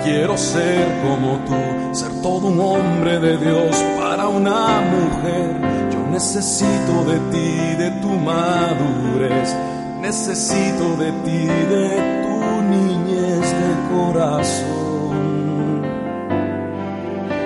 quiero 0.02 0.36
ser 0.36 0.88
como 1.02 1.38
tú, 1.44 1.94
ser 1.94 2.20
todo 2.20 2.48
un 2.48 2.58
hombre 2.58 3.20
de 3.20 3.36
Dios 3.36 3.76
para 3.96 4.26
una 4.26 4.80
mujer. 4.80 5.54
Yo 5.92 6.10
necesito 6.10 7.04
de 7.04 7.18
ti, 7.30 7.76
de 7.78 7.90
tu 8.00 8.08
madurez, 8.08 9.54
necesito 10.00 10.96
de 10.96 11.12
ti, 11.24 11.46
de 11.46 12.22
tu 12.24 12.62
niñez 12.62 13.54
de 13.62 13.72
corazón. 13.94 15.84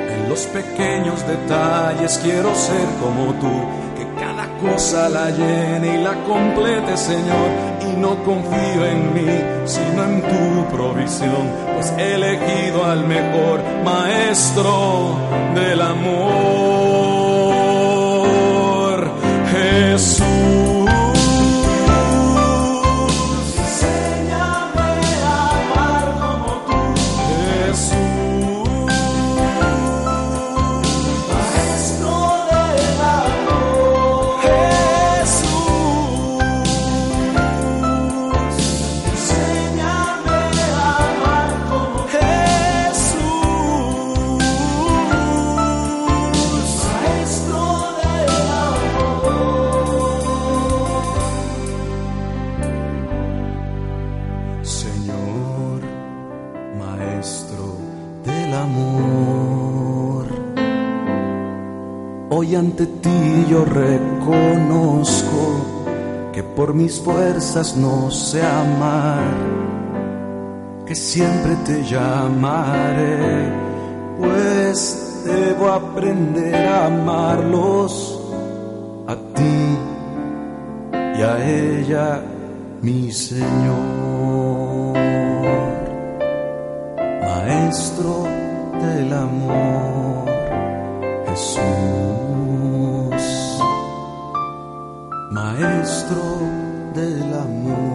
En 0.08 0.28
los 0.30 0.46
pequeños 0.46 1.22
detalles 1.26 2.18
quiero 2.22 2.54
ser 2.54 2.86
como 2.98 3.34
tú, 3.34 3.52
cosa 4.70 5.08
la 5.08 5.30
llene 5.30 5.98
y 5.98 6.02
la 6.02 6.14
complete, 6.24 6.96
Señor. 6.96 7.48
Y 7.88 7.96
no 7.96 8.22
confío 8.24 8.86
en 8.86 9.14
mí, 9.14 9.30
sino 9.64 10.04
en 10.04 10.22
tu 10.22 10.76
provisión, 10.76 11.50
pues 11.74 11.92
he 11.98 12.14
elegido 12.14 12.84
al 12.84 13.06
mejor 13.06 13.60
maestro 13.84 15.16
del 15.54 15.80
amor, 15.80 16.65
ante 62.56 62.86
ti 62.86 63.46
yo 63.48 63.64
reconozco 63.64 65.42
que 66.32 66.42
por 66.42 66.74
mis 66.74 67.00
fuerzas 67.00 67.76
no 67.76 68.10
sé 68.10 68.42
amar. 68.42 69.66
que 70.86 70.94
siempre 70.94 71.56
te 71.66 71.82
llamaré, 71.82 73.50
pues 74.18 75.22
debo 75.24 75.68
aprender 75.68 76.54
a 76.54 76.86
amarlos 76.86 78.20
a 79.08 79.16
ti 79.34 79.78
y 81.18 81.22
a 81.22 81.44
ella, 81.44 82.22
mi 82.82 83.10
Señor, 83.10 84.96
Maestro 87.20 88.24
del 88.80 89.12
amor, 89.12 90.28
Jesús, 91.26 91.85
Maestro 95.86 96.40
del 96.96 97.32
amor. 97.32 97.85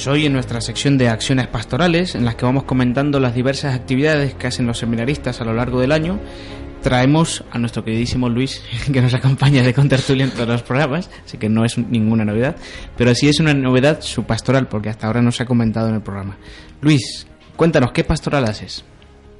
Pues 0.00 0.08
hoy 0.08 0.24
en 0.24 0.32
nuestra 0.32 0.62
sección 0.62 0.96
de 0.96 1.10
acciones 1.10 1.46
pastorales, 1.46 2.14
en 2.14 2.24
las 2.24 2.34
que 2.34 2.46
vamos 2.46 2.64
comentando 2.64 3.20
las 3.20 3.34
diversas 3.34 3.74
actividades 3.74 4.32
que 4.32 4.46
hacen 4.46 4.66
los 4.66 4.78
seminaristas 4.78 5.42
a 5.42 5.44
lo 5.44 5.52
largo 5.52 5.78
del 5.78 5.92
año, 5.92 6.18
traemos 6.80 7.44
a 7.50 7.58
nuestro 7.58 7.84
queridísimo 7.84 8.30
Luis, 8.30 8.62
que 8.90 9.02
nos 9.02 9.12
acompaña 9.12 9.62
de 9.62 9.74
contertulio 9.74 10.24
en 10.24 10.30
todos 10.30 10.48
los 10.48 10.62
programas, 10.62 11.10
así 11.26 11.36
que 11.36 11.50
no 11.50 11.66
es 11.66 11.76
ninguna 11.76 12.24
novedad, 12.24 12.56
pero 12.96 13.14
sí 13.14 13.28
es 13.28 13.40
una 13.40 13.52
novedad 13.52 14.00
su 14.00 14.24
pastoral, 14.24 14.68
porque 14.68 14.88
hasta 14.88 15.06
ahora 15.06 15.20
no 15.20 15.32
se 15.32 15.42
ha 15.42 15.46
comentado 15.46 15.90
en 15.90 15.96
el 15.96 16.00
programa. 16.00 16.38
Luis, 16.80 17.26
cuéntanos, 17.56 17.92
¿qué 17.92 18.02
pastoral 18.02 18.46
haces? 18.46 18.86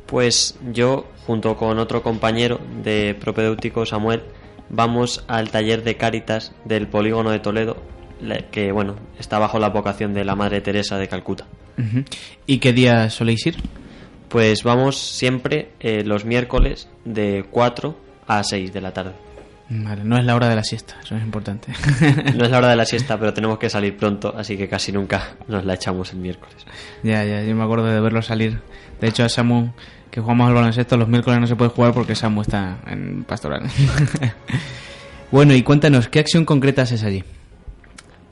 Pues 0.05 0.59
yo, 0.75 1.07
junto 1.27 1.57
con 1.57 1.79
otro 1.79 2.03
compañero 2.03 2.61
de 2.83 3.17
propedéutico, 3.19 3.87
Samuel, 3.87 4.25
vamos 4.69 5.25
al 5.27 5.49
taller 5.49 5.83
de 5.85 5.97
Cáritas 5.97 6.53
del 6.67 6.87
polígono 6.87 7.31
de 7.31 7.39
Toledo, 7.39 7.79
que 8.51 8.73
bueno, 8.73 8.97
está 9.19 9.39
bajo 9.39 9.59
la 9.59 9.69
vocación 9.69 10.15
de 10.15 10.25
la 10.25 10.37
Madre 10.37 10.61
Teresa 10.61 10.99
de 10.99 11.09
Calcuta. 11.09 11.47
¿Y 12.47 12.59
qué 12.59 12.73
día 12.73 13.09
soléis 13.11 13.47
ir? 13.47 13.57
Pues 14.29 14.63
vamos 14.63 14.99
siempre 14.99 15.71
eh, 15.81 16.05
los 16.05 16.25
miércoles 16.25 16.89
de 17.05 17.47
4 17.51 17.97
a 18.27 18.45
6 18.45 18.73
de 18.73 18.81
la 18.81 18.93
tarde. 18.93 19.13
Vale, 19.73 20.03
no 20.05 20.19
es 20.19 20.25
la 20.25 20.35
hora 20.35 20.49
de 20.49 20.57
la 20.57 20.65
siesta, 20.65 20.97
eso 21.03 21.17
es 21.17 21.23
importante. 21.23 21.73
No 22.37 22.45
es 22.45 22.51
la 22.51 22.59
hora 22.59 22.71
de 22.71 22.77
la 22.77 22.85
siesta, 22.85 23.19
pero 23.21 23.33
tenemos 23.33 23.59
que 23.59 23.71
salir 23.71 23.97
pronto, 23.97 24.35
así 24.37 24.57
que 24.57 24.69
casi 24.69 24.91
nunca 24.91 25.37
nos 25.47 25.65
la 25.65 25.75
echamos 25.75 26.13
el 26.13 26.19
miércoles. 26.19 26.57
ya, 27.03 27.25
ya, 27.25 27.43
yo 27.43 27.55
me 27.55 27.63
acuerdo 27.63 27.87
de 27.87 28.01
verlo 28.01 28.21
salir. 28.21 28.61
De 29.01 29.09
hecho, 29.09 29.25
a 29.25 29.29
Samu, 29.29 29.71
que 30.11 30.21
jugamos 30.21 30.49
al 30.49 30.55
baloncesto, 30.55 30.97
los 30.97 31.09
miércoles 31.09 31.41
no 31.41 31.47
se 31.47 31.55
puede 31.55 31.71
jugar 31.71 31.93
porque 31.95 32.17
Samu 32.17 32.43
está 32.43 32.79
en 32.87 33.23
pastoral. 33.25 33.63
bueno, 35.31 35.55
y 35.55 35.63
cuéntanos, 35.63 36.09
¿qué 36.09 36.19
acción 36.19 36.45
concreta 36.45 36.83
haces 36.83 37.05
allí? 37.05 37.23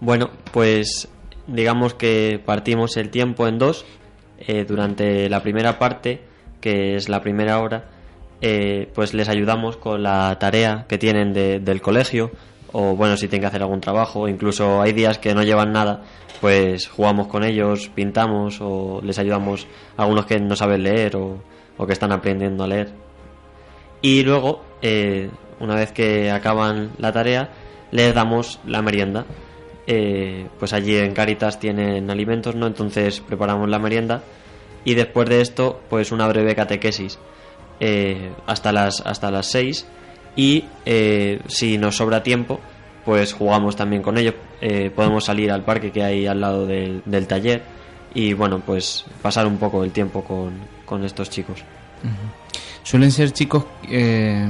Bueno, 0.00 0.30
pues 0.52 1.08
digamos 1.46 1.94
que 1.94 2.40
partimos 2.44 2.96
el 2.96 3.10
tiempo 3.10 3.48
en 3.48 3.58
dos. 3.58 3.84
Eh, 4.40 4.64
durante 4.64 5.28
la 5.28 5.42
primera 5.42 5.78
parte, 5.78 6.22
que 6.60 6.94
es 6.94 7.08
la 7.08 7.20
primera 7.20 7.58
hora, 7.60 7.86
eh, 8.40 8.88
pues 8.94 9.12
les 9.14 9.28
ayudamos 9.28 9.76
con 9.76 10.02
la 10.02 10.36
tarea 10.38 10.86
que 10.88 10.96
tienen 10.98 11.32
de- 11.32 11.58
del 11.58 11.80
colegio, 11.80 12.30
o 12.72 12.94
bueno, 12.94 13.16
si 13.16 13.26
tienen 13.26 13.40
que 13.42 13.46
hacer 13.48 13.62
algún 13.62 13.80
trabajo, 13.80 14.28
incluso 14.28 14.80
hay 14.80 14.92
días 14.92 15.18
que 15.18 15.34
no 15.34 15.42
llevan 15.42 15.72
nada, 15.72 16.02
pues 16.40 16.86
jugamos 16.86 17.26
con 17.26 17.42
ellos, 17.42 17.90
pintamos, 17.92 18.58
o 18.60 19.00
les 19.02 19.18
ayudamos 19.18 19.66
a 19.96 20.02
algunos 20.04 20.26
que 20.26 20.38
no 20.38 20.54
saben 20.54 20.84
leer 20.84 21.16
o, 21.16 21.42
o 21.76 21.86
que 21.86 21.92
están 21.94 22.12
aprendiendo 22.12 22.62
a 22.62 22.68
leer. 22.68 22.90
Y 24.02 24.22
luego, 24.22 24.62
eh, 24.82 25.30
una 25.58 25.74
vez 25.74 25.90
que 25.90 26.30
acaban 26.30 26.90
la 26.98 27.10
tarea, 27.12 27.48
les 27.90 28.14
damos 28.14 28.60
la 28.64 28.82
merienda. 28.82 29.24
Eh, 29.90 30.46
pues 30.58 30.74
allí 30.74 30.96
en 30.96 31.14
Caritas 31.14 31.58
tienen 31.58 32.10
alimentos, 32.10 32.54
¿no? 32.54 32.66
Entonces 32.66 33.20
preparamos 33.20 33.70
la 33.70 33.78
merienda 33.78 34.22
y 34.84 34.94
después 34.94 35.28
de 35.30 35.40
esto, 35.40 35.80
pues 35.88 36.12
una 36.12 36.28
breve 36.28 36.54
catequesis 36.54 37.18
eh, 37.80 38.30
hasta 38.46 38.70
las 38.70 39.00
hasta 39.00 39.30
las 39.30 39.46
6 39.46 39.86
y 40.36 40.64
eh, 40.84 41.40
si 41.48 41.78
nos 41.78 41.96
sobra 41.96 42.22
tiempo, 42.22 42.60
pues 43.06 43.32
jugamos 43.32 43.76
también 43.76 44.02
con 44.02 44.18
ellos. 44.18 44.34
Eh, 44.60 44.90
podemos 44.94 45.24
salir 45.24 45.50
al 45.50 45.64
parque 45.64 45.90
que 45.90 46.04
hay 46.04 46.26
al 46.26 46.40
lado 46.42 46.66
del, 46.66 47.02
del 47.06 47.26
taller 47.26 47.62
y 48.14 48.34
bueno, 48.34 48.60
pues 48.64 49.06
pasar 49.22 49.46
un 49.46 49.56
poco 49.56 49.84
el 49.84 49.90
tiempo 49.90 50.22
con, 50.22 50.52
con 50.84 51.02
estos 51.02 51.30
chicos. 51.30 51.64
Suelen 52.82 53.10
ser 53.10 53.32
chicos, 53.32 53.64
eh, 53.90 54.46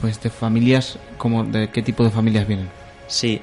pues 0.00 0.20
de 0.22 0.30
familias, 0.30 0.98
como 1.18 1.44
¿de 1.44 1.70
qué 1.70 1.82
tipo 1.82 2.04
de 2.04 2.10
familias 2.10 2.46
vienen? 2.46 2.68
Sí. 3.06 3.40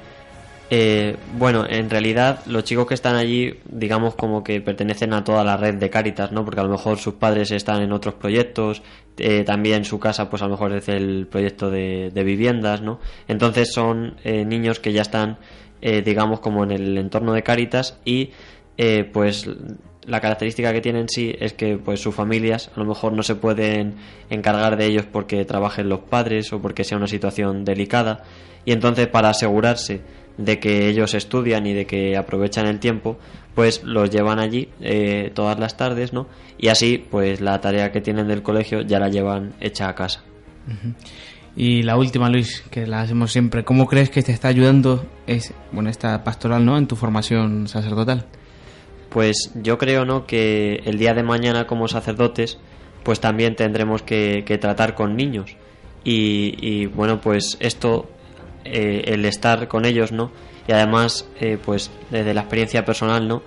Eh, 0.71 1.17
bueno, 1.37 1.65
en 1.67 1.89
realidad 1.89 2.41
los 2.45 2.63
chicos 2.63 2.85
que 2.85 2.93
están 2.93 3.15
allí, 3.15 3.55
digamos 3.65 4.13
como 4.15 4.43
que 4.43 4.61
pertenecen 4.61 5.13
a 5.13 5.23
toda 5.23 5.43
la 5.43 5.57
red 5.57 5.75
de 5.75 5.89
Cáritas, 5.89 6.31
¿no? 6.31 6.45
Porque 6.45 6.59
a 6.59 6.63
lo 6.63 6.69
mejor 6.69 6.99
sus 6.99 7.15
padres 7.15 7.51
están 7.51 7.81
en 7.81 7.91
otros 7.91 8.13
proyectos, 8.15 8.83
eh, 9.17 9.43
también 9.43 9.83
su 9.83 9.99
casa 9.99 10.29
pues 10.29 10.41
a 10.41 10.45
lo 10.45 10.51
mejor 10.51 10.73
es 10.73 10.87
el 10.87 11.27
proyecto 11.27 11.69
de, 11.71 12.11
viviendas, 12.23 12.81
¿no? 12.81 12.99
Entonces 13.27 13.73
son 13.73 14.15
eh, 14.23 14.45
niños 14.45 14.79
que 14.79 14.93
ya 14.93 15.01
están, 15.01 15.39
eh, 15.81 16.01
digamos, 16.01 16.39
como 16.39 16.63
en 16.63 16.71
el 16.71 16.97
entorno 16.97 17.33
de 17.33 17.41
Cáritas 17.41 17.97
y 18.05 18.31
eh, 18.77 19.03
pues 19.11 19.45
la 20.05 20.21
característica 20.21 20.71
que 20.71 20.79
tienen 20.79 21.09
sí 21.09 21.35
es 21.37 21.51
que 21.51 21.77
pues 21.77 22.01
sus 22.01 22.15
familias 22.15 22.71
a 22.73 22.79
lo 22.79 22.85
mejor 22.85 23.11
no 23.11 23.23
se 23.23 23.35
pueden 23.35 23.95
encargar 24.29 24.77
de 24.77 24.85
ellos 24.85 25.05
porque 25.05 25.43
trabajen 25.43 25.89
los 25.89 25.99
padres 25.99 26.53
o 26.53 26.61
porque 26.61 26.85
sea 26.85 26.97
una 26.97 27.07
situación 27.07 27.65
delicada 27.65 28.23
y 28.63 28.71
entonces 28.71 29.07
para 29.07 29.29
asegurarse 29.29 30.01
de 30.39 30.59
que 30.59 30.87
ellos 30.87 31.13
estudian 31.13 31.67
y 31.67 31.73
de 31.73 31.85
que 31.85 32.17
aprovechan 32.17 32.65
el 32.65 32.79
tiempo 32.79 33.19
pues 33.53 33.83
los 33.83 34.09
llevan 34.09 34.39
allí 34.39 34.69
eh, 34.81 35.31
todas 35.35 35.59
las 35.59 35.77
tardes 35.77 36.13
no 36.13 36.27
y 36.57 36.69
así 36.69 36.97
pues 36.97 37.41
la 37.41 37.59
tarea 37.61 37.91
que 37.91 38.01
tienen 38.01 38.27
del 38.27 38.41
colegio 38.41 38.81
ya 38.81 38.99
la 38.99 39.09
llevan 39.09 39.53
hecha 39.59 39.89
a 39.89 39.95
casa 39.95 40.23
Y 41.55 41.83
la 41.83 41.97
última, 41.97 42.29
Luis, 42.29 42.63
que 42.71 42.87
la 42.87 43.01
hacemos 43.01 43.31
siempre. 43.33 43.65
¿Cómo 43.65 43.87
crees 43.87 44.09
que 44.09 44.21
te 44.21 44.31
está 44.31 44.47
ayudando 44.47 45.05
es, 45.27 45.53
bueno, 45.73 45.89
esta 45.89 46.23
pastoral, 46.23 46.63
¿no? 46.63 46.77
En 46.77 46.87
tu 46.87 46.95
formación 46.95 47.67
sacerdotal. 47.67 48.27
Pues 49.09 49.51
yo 49.55 49.77
creo, 49.77 50.05
¿no? 50.05 50.25
Que 50.25 50.81
el 50.85 50.97
día 50.97 51.13
de 51.13 51.23
mañana 51.23 51.67
como 51.67 51.87
sacerdotes, 51.87 52.59
pues 53.03 53.19
también 53.19 53.55
tendremos 53.55 54.03
que, 54.03 54.43
que 54.45 54.57
tratar 54.57 54.95
con 54.95 55.17
niños. 55.17 55.57
Y, 56.03 56.55
y, 56.61 56.85
bueno, 56.85 57.19
pues 57.19 57.57
esto, 57.59 58.09
eh, 58.65 59.03
el 59.07 59.25
estar 59.25 59.67
con 59.67 59.85
ellos, 59.85 60.11
¿no? 60.11 60.31
Y 60.67 60.71
además, 60.71 61.27
eh, 61.39 61.57
pues 61.63 61.91
desde 62.09 62.33
la 62.33 62.41
experiencia 62.41 62.85
personal, 62.85 63.27
¿no? 63.27 63.41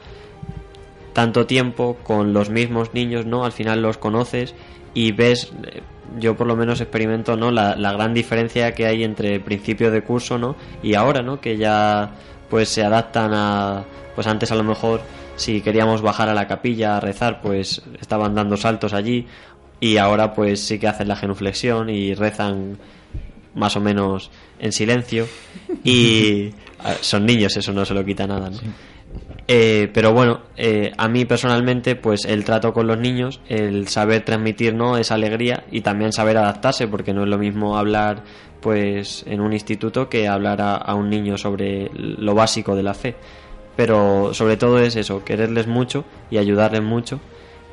Tanto 1.12 1.46
tiempo 1.46 1.96
con 2.02 2.32
los 2.32 2.50
mismos 2.50 2.94
niños, 2.94 3.26
¿no? 3.26 3.44
Al 3.44 3.52
final 3.52 3.82
los 3.82 3.98
conoces 3.98 4.54
y 4.94 5.12
ves, 5.12 5.52
eh, 5.66 5.82
yo 6.18 6.36
por 6.36 6.46
lo 6.46 6.56
menos 6.56 6.80
experimento, 6.80 7.36
¿no? 7.36 7.50
La, 7.50 7.76
la 7.76 7.92
gran 7.92 8.14
diferencia 8.14 8.72
que 8.72 8.86
hay 8.86 9.04
entre 9.04 9.40
principio 9.40 9.90
de 9.90 10.02
curso, 10.02 10.38
¿no? 10.38 10.56
Y 10.82 10.94
ahora, 10.94 11.22
¿no? 11.22 11.40
Que 11.40 11.56
ya 11.56 12.12
pues 12.50 12.68
se 12.68 12.84
adaptan 12.84 13.32
a, 13.32 13.84
pues 14.14 14.26
antes 14.26 14.52
a 14.52 14.54
lo 14.54 14.64
mejor 14.64 15.00
si 15.36 15.60
queríamos 15.60 16.02
bajar 16.02 16.28
a 16.28 16.34
la 16.34 16.46
capilla 16.46 16.96
a 16.96 17.00
rezar, 17.00 17.40
pues 17.40 17.82
estaban 18.00 18.34
dando 18.34 18.56
saltos 18.56 18.92
allí 18.92 19.26
y 19.80 19.96
ahora 19.96 20.34
pues 20.34 20.60
sí 20.60 20.78
que 20.78 20.86
hacen 20.86 21.08
la 21.08 21.16
genuflexión 21.16 21.88
y 21.88 22.14
rezan 22.14 22.78
más 23.54 23.76
o 23.76 23.80
menos 23.80 24.30
en 24.58 24.72
silencio 24.72 25.26
y 25.84 26.50
son 27.00 27.26
niños, 27.26 27.56
eso 27.56 27.72
no 27.72 27.84
se 27.84 27.94
lo 27.94 28.04
quita 28.04 28.26
nada, 28.26 28.50
¿no? 28.50 28.58
Eh, 29.48 29.90
pero 29.92 30.12
bueno, 30.12 30.40
eh, 30.56 30.92
a 30.96 31.08
mí 31.08 31.24
personalmente, 31.24 31.96
pues 31.96 32.24
el 32.24 32.44
trato 32.44 32.72
con 32.72 32.86
los 32.86 32.98
niños, 32.98 33.40
el 33.48 33.88
saber 33.88 34.24
transmitir 34.24 34.74
¿no? 34.74 34.96
esa 34.96 35.14
alegría 35.14 35.64
y 35.70 35.82
también 35.82 36.12
saber 36.12 36.38
adaptarse, 36.38 36.88
porque 36.88 37.12
no 37.12 37.24
es 37.24 37.28
lo 37.28 37.38
mismo 37.38 37.76
hablar 37.76 38.22
pues 38.60 39.24
en 39.26 39.40
un 39.40 39.52
instituto 39.52 40.08
que 40.08 40.28
hablar 40.28 40.62
a, 40.62 40.76
a 40.76 40.94
un 40.94 41.10
niño 41.10 41.36
sobre 41.36 41.90
lo 41.92 42.34
básico 42.34 42.76
de 42.76 42.82
la 42.82 42.94
fe. 42.94 43.16
Pero 43.76 44.32
sobre 44.34 44.56
todo 44.56 44.78
es 44.78 44.96
eso, 44.96 45.24
quererles 45.24 45.66
mucho 45.66 46.04
y 46.30 46.38
ayudarles 46.38 46.82
mucho, 46.82 47.20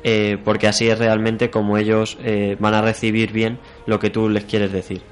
eh, 0.02 0.38
porque 0.44 0.66
así 0.66 0.88
es 0.88 0.98
realmente 0.98 1.50
como 1.50 1.76
ellos 1.76 2.16
eh, 2.22 2.56
van 2.58 2.74
a 2.74 2.82
recibir 2.82 3.32
bien 3.32 3.58
lo 3.86 3.98
que 3.98 4.10
tú 4.10 4.28
les 4.28 4.44
quieres 4.44 4.72
decir. 4.72 5.02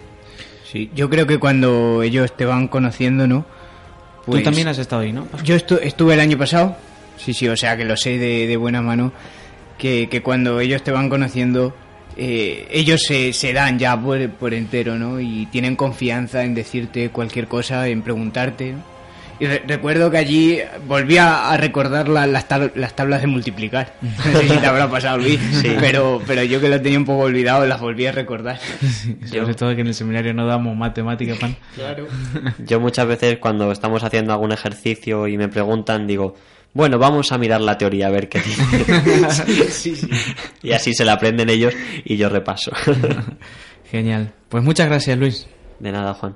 Sí, 0.71 0.91
yo 0.95 1.09
creo 1.09 1.27
que 1.27 1.39
cuando 1.39 2.03
ellos 2.03 2.37
te 2.37 2.45
van 2.45 2.69
conociendo, 2.69 3.27
¿no? 3.27 3.45
Pues- 4.27 4.41
Tú 4.41 4.45
también 4.45 4.69
has 4.69 4.79
estado 4.79 5.03
ahí, 5.03 5.13
¿no? 5.13 5.27
Yo 5.43 5.55
estu- 5.57 5.79
estuve 5.83 6.15
el 6.15 6.21
año 6.21 6.37
pasado, 6.37 6.77
sí, 7.17 7.33
sí, 7.33 7.49
o 7.49 7.57
sea 7.57 7.77
que 7.77 7.85
lo 7.85 7.97
sé 7.97 8.19
de, 8.19 8.47
de 8.47 8.57
buena 8.57 8.83
mano, 8.83 9.13
que, 9.79 10.09
que 10.11 10.23
cuando 10.23 10.61
ellos 10.61 10.83
te 10.83 10.91
van 10.91 11.09
conociendo, 11.09 11.75
eh, 12.17 12.67
ellos 12.71 13.03
se, 13.05 13.33
se 13.33 13.53
dan 13.53 13.79
ya 13.79 13.99
por, 13.99 14.29
por 14.31 14.53
entero, 14.53 14.97
¿no? 14.99 15.21
Y 15.21 15.47
tienen 15.47 15.77
confianza 15.77 16.45
en 16.45 16.55
decirte 16.55 17.09
cualquier 17.11 17.47
cosa, 17.49 17.89
en 17.89 18.03
preguntarte. 18.03 18.73
¿no? 18.73 18.98
Y 19.41 19.47
re- 19.47 19.63
recuerdo 19.67 20.11
que 20.11 20.19
allí 20.19 20.59
volvía 20.87 21.51
a 21.51 21.57
recordar 21.57 22.09
la- 22.09 22.27
las, 22.27 22.49
tab- 22.49 22.73
las 22.75 22.95
tablas 22.97 23.21
de 23.21 23.27
multiplicar. 23.29 23.95
No 24.03 24.39
sé 24.41 24.49
si 24.49 24.57
te 24.57 24.67
habrá 24.67 24.91
pasado, 24.91 25.19
Luis, 25.19 25.39
pero, 25.81 26.21
pero 26.27 26.43
yo 26.43 26.61
que 26.61 26.69
lo 26.69 26.81
tenía 26.81 26.99
un 26.99 27.05
poco 27.05 27.23
olvidado 27.25 27.65
las 27.67 27.81
volví 27.81 28.07
a 28.07 28.13
recordar. 28.13 28.59
Sobre 29.27 29.55
todo 29.55 29.75
que 29.75 29.83
en 29.83 29.87
el 29.89 29.95
seminario 29.95 30.35
no 30.35 30.47
damos 30.47 30.77
matemática, 30.77 31.35
pan. 31.41 31.57
Claro. 31.75 32.07
Yo 32.67 32.81
muchas 32.81 33.07
veces 33.07 33.39
cuando 33.39 33.71
estamos 33.71 34.03
haciendo 34.03 34.33
algún 34.33 34.53
ejercicio 34.53 35.27
y 35.29 35.37
me 35.39 35.49
preguntan, 35.49 36.07
digo, 36.07 36.35
bueno, 36.75 36.99
vamos 36.99 37.33
a 37.33 37.39
mirar 37.39 37.61
la 37.61 37.79
teoría 37.79 38.09
a 38.09 38.11
ver 38.11 38.29
qué 38.29 38.41
dice. 38.41 39.31
Sí, 39.71 39.95
sí. 39.97 40.09
y 40.63 40.73
así 40.73 40.93
se 40.95 41.05
la 41.05 41.13
aprenden 41.15 41.49
ellos 41.49 41.73
y 42.05 42.17
yo 42.17 42.29
repaso. 42.29 42.73
Genial. 43.91 44.33
Pues 44.49 44.63
muchas 44.65 44.89
gracias, 44.89 45.17
Luis. 45.19 45.47
De 45.79 45.93
nada, 45.93 46.13
Juan. 46.15 46.35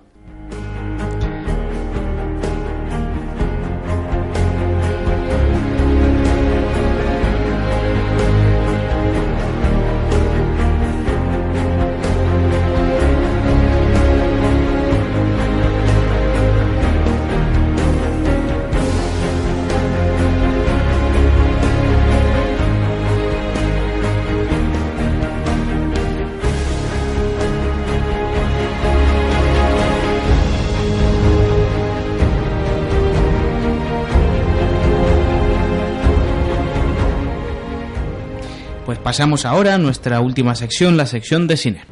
Pasamos 39.12 39.44
ahora 39.44 39.74
a 39.74 39.78
nuestra 39.78 40.22
última 40.22 40.54
sección, 40.54 40.96
la 40.96 41.04
sección 41.04 41.46
de 41.46 41.58
cine. 41.58 41.84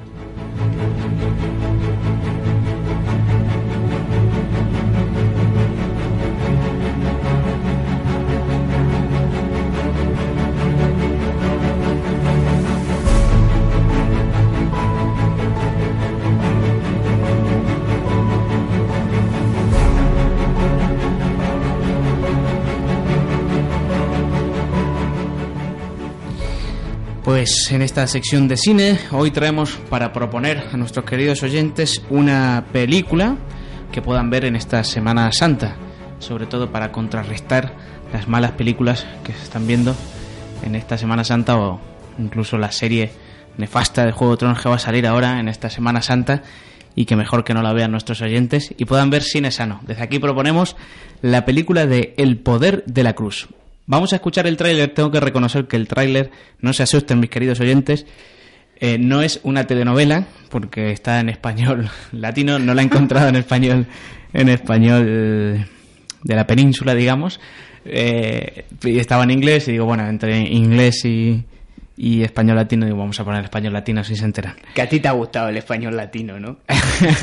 Pues 27.51 27.73
en 27.73 27.83
esta 27.83 28.07
sección 28.07 28.47
de 28.47 28.57
cine 28.57 28.97
hoy 29.11 29.33
traemos 29.33 29.73
para 29.91 30.13
proponer 30.13 30.69
a 30.73 30.77
nuestros 30.77 31.05
queridos 31.05 31.43
oyentes 31.43 32.01
una 32.09 32.67
película 32.73 33.39
que 33.91 34.01
puedan 34.01 34.31
ver 34.31 34.45
en 34.45 34.55
esta 34.55 34.85
Semana 34.85 35.33
Santa, 35.33 35.75
sobre 36.21 36.47
todo 36.47 36.71
para 36.71 36.93
contrarrestar 36.93 37.75
las 38.13 38.29
malas 38.29 38.53
películas 38.53 39.05
que 39.25 39.33
se 39.33 39.43
están 39.43 39.67
viendo 39.67 39.97
en 40.65 40.77
esta 40.77 40.97
Semana 40.97 41.25
Santa 41.25 41.59
o 41.59 41.81
incluso 42.21 42.57
la 42.57 42.71
serie 42.71 43.11
nefasta 43.59 44.07
de 44.07 44.13
Juego 44.13 44.35
de 44.35 44.39
Tronos 44.39 44.63
que 44.63 44.69
va 44.69 44.77
a 44.77 44.79
salir 44.79 45.05
ahora 45.09 45.41
en 45.41 45.49
esta 45.49 45.71
Semana 45.71 46.03
Santa 46.03 46.45
y 46.95 47.05
que 47.05 47.17
mejor 47.17 47.43
que 47.43 47.53
no 47.53 47.63
la 47.63 47.73
vean 47.73 47.91
nuestros 47.91 48.23
oyentes 48.23 48.73
y 48.79 48.85
puedan 48.85 49.11
ver 49.11 49.25
cine 49.25 49.51
sano. 49.51 49.81
Desde 49.89 50.05
aquí 50.05 50.21
proponemos 50.21 50.77
la 51.21 51.45
película 51.45 51.87
de 51.87 52.15
El 52.17 52.39
Poder 52.39 52.85
de 52.87 53.03
la 53.03 53.15
Cruz. 53.15 53.49
Vamos 53.91 54.13
a 54.13 54.17
escuchar 54.17 54.47
el 54.47 54.57
tráiler. 54.57 54.95
Tengo 54.95 55.11
que 55.11 55.19
reconocer 55.19 55.67
que 55.67 55.75
el 55.75 55.89
tráiler, 55.89 56.31
no 56.61 56.73
se 56.73 56.85
asusten 56.85 57.19
mis 57.19 57.29
queridos 57.29 57.59
oyentes, 57.59 58.07
eh, 58.77 58.99
no 59.01 59.21
es 59.21 59.41
una 59.43 59.67
telenovela 59.67 60.29
porque 60.49 60.93
está 60.93 61.19
en 61.19 61.29
español 61.29 61.91
latino. 62.13 62.61
No 62.61 62.73
la 62.73 62.83
he 62.83 62.85
encontrado 62.85 63.29
en 63.29 63.35
español, 63.35 63.89
en 64.33 64.49
español 64.49 65.05
eh, 65.09 65.67
de 66.23 66.35
la 66.37 66.47
península, 66.47 66.95
digamos. 66.95 67.41
Eh, 67.85 68.65
y 68.85 69.01
estaba 69.01 69.25
en 69.25 69.33
inglés 69.33 69.67
y 69.67 69.73
digo, 69.73 69.87
bueno, 69.87 70.07
entre 70.07 70.39
inglés 70.39 71.05
y, 71.05 71.43
y 71.97 72.23
español 72.23 72.59
latino, 72.59 72.87
digo, 72.87 72.99
vamos 72.99 73.19
a 73.19 73.25
poner 73.25 73.43
español 73.43 73.73
latino 73.73 74.05
si 74.05 74.15
se 74.15 74.25
enteran. 74.25 74.55
Que 74.73 74.83
a 74.83 74.89
ti 74.89 75.01
te 75.01 75.09
ha 75.09 75.13
gustado 75.13 75.49
el 75.49 75.57
español 75.57 75.97
latino, 75.97 76.39
¿no? 76.39 76.59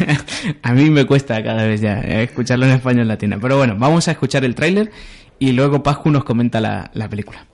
a 0.63 0.73
mí 0.73 0.89
me 0.89 1.05
cuesta 1.05 1.41
cada 1.41 1.65
vez 1.65 1.79
ya 1.79 2.01
eh, 2.01 2.23
escucharlo 2.23 2.65
en 2.65 2.73
español 2.73 3.07
latino. 3.07 3.37
Pero 3.39 3.55
bueno, 3.55 3.75
vamos 3.77 4.09
a 4.09 4.11
escuchar 4.11 4.43
el 4.43 4.53
tráiler 4.53 4.91
y 5.39 5.51
luego 5.51 5.83
Pascu 5.83 6.09
nos 6.09 6.23
comenta 6.23 6.59
la, 6.59 6.89
la 6.93 7.07
película. 7.09 7.45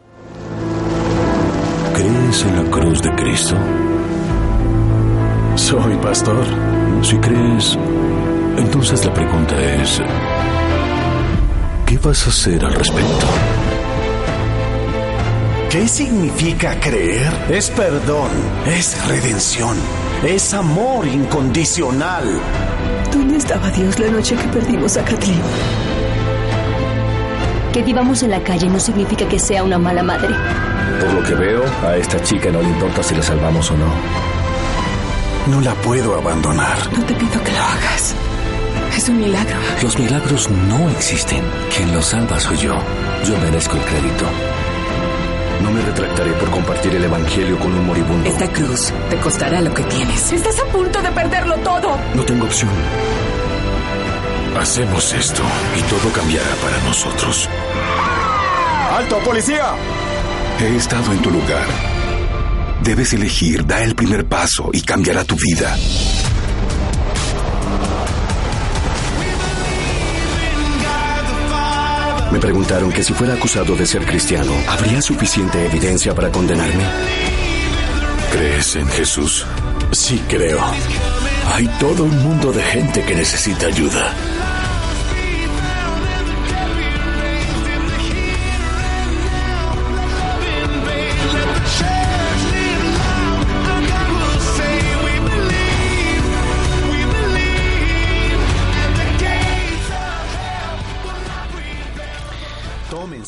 ¿Crees 1.94 2.44
en 2.44 2.64
la 2.64 2.72
cruz 2.72 3.02
de 3.02 3.16
Cristo? 3.16 3.56
Soy 5.56 5.96
pastor. 5.98 6.46
Si 7.02 7.18
crees, 7.18 7.78
entonces 8.58 9.06
la 9.06 9.14
pregunta 9.14 9.56
es, 9.76 10.02
¿qué 11.86 11.98
vas 11.98 12.26
a 12.26 12.30
hacer 12.30 12.66
al 12.66 12.74
respecto? 12.74 13.26
¿Qué 15.70 15.88
significa 15.88 16.80
creer? 16.80 17.32
Es 17.50 17.70
perdón, 17.72 18.30
es 18.68 19.08
redención, 19.08 19.76
es 20.24 20.54
amor 20.54 21.08
incondicional. 21.08 22.26
¿Dónde 23.12 23.38
estaba 23.38 23.70
Dios 23.72 24.00
la 24.00 24.10
noche 24.10 24.36
que 24.36 24.48
perdimos 24.48 24.98
a 24.98 25.04
Kathleen? 25.04 25.93
Que 27.74 27.82
vivamos 27.82 28.22
en 28.22 28.30
la 28.30 28.40
calle 28.44 28.70
no 28.70 28.80
significa 28.80 29.28
que 29.28 29.40
sea 29.40 29.64
una 29.64 29.80
mala 29.80 30.04
madre. 30.04 30.30
Por 31.00 31.12
lo 31.12 31.24
que 31.24 31.34
veo, 31.34 31.64
a 31.84 31.98
esta 31.98 32.22
chica 32.22 32.52
no 32.52 32.62
le 32.62 32.70
importa 32.70 33.02
si 33.02 33.16
la 33.16 33.24
salvamos 33.24 33.72
o 33.72 33.76
no. 33.76 33.88
No 35.48 35.60
la 35.60 35.74
puedo 35.74 36.16
abandonar. 36.16 36.78
No 36.96 37.04
te 37.04 37.16
pido 37.16 37.44
que 37.44 37.52
lo 37.52 37.58
hagas. 37.58 38.16
Es 38.96 39.10
un 39.10 39.20
milagro. 39.20 39.58
Los 39.82 39.98
milagros 39.98 40.50
no 40.70 40.88
existen. 40.92 41.42
Quien 41.76 41.92
los 41.96 42.06
salva 42.06 42.40
soy 42.40 42.58
yo. 42.58 42.78
Yo 43.26 43.38
merezco 43.40 43.76
el 43.76 43.84
crédito. 43.86 44.26
No 45.64 45.72
me 45.72 45.82
retractaré 45.82 46.32
por 46.34 46.52
compartir 46.52 46.94
el 46.96 47.04
Evangelio 47.06 47.58
con 47.58 47.74
un 47.74 47.88
moribundo. 47.88 48.30
Esta 48.30 48.48
cruz 48.54 48.94
te 49.10 49.18
costará 49.18 49.62
lo 49.62 49.74
que 49.74 49.82
tienes. 49.84 50.32
Estás 50.32 50.60
a 50.60 50.66
punto 50.66 51.02
de 51.02 51.10
perderlo 51.10 51.58
todo. 51.58 51.98
No 52.14 52.24
tengo 52.24 52.46
opción. 52.46 52.70
Hacemos 54.60 55.12
esto 55.14 55.42
y 55.76 55.82
todo 55.90 56.14
cambiará 56.14 56.54
para 56.62 56.78
nosotros. 56.84 57.50
¡Alto, 58.92 59.20
policía! 59.20 59.74
He 60.60 60.76
estado 60.76 61.12
en 61.12 61.22
tu 61.22 61.32
lugar. 61.32 61.66
Debes 62.82 63.14
elegir, 63.14 63.66
da 63.66 63.82
el 63.84 63.96
primer 63.96 64.26
paso 64.26 64.70
y 64.72 64.82
cambiará 64.82 65.24
tu 65.24 65.36
vida. 65.36 65.76
Me 72.32 72.40
preguntaron 72.40 72.92
que 72.92 73.04
si 73.04 73.14
fuera 73.14 73.36
acusado 73.36 73.76
de 73.76 73.86
ser 73.86 74.06
cristiano, 74.06 74.52
¿habría 74.68 75.02
suficiente 75.02 75.66
evidencia 75.66 76.16
para 76.16 76.32
condenarme? 76.32 76.84
¿Crees 78.32 78.76
en 78.76 78.88
Jesús? 78.88 79.46
Sí, 79.92 80.20
creo. 80.28 80.60
Hay 81.54 81.68
todo 81.80 82.06
un 82.06 82.24
mundo 82.24 82.52
de 82.52 82.64
gente 82.64 83.04
que 83.06 83.14
necesita 83.14 83.68
ayuda. 83.68 84.12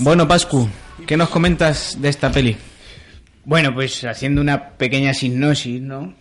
Bueno, 0.05 0.27
Pascu, 0.27 0.69
¿qué 1.07 1.17
nos 1.17 1.29
comentas 1.29 1.99
de 1.99 2.09
esta 2.09 2.31
peli? 2.31 2.55
Bueno, 3.43 3.73
pues 3.73 4.03
haciendo 4.03 4.39
una 4.39 4.69
pequeña 4.77 5.15
sinopsis, 5.15 5.81
¿no? 5.81 6.13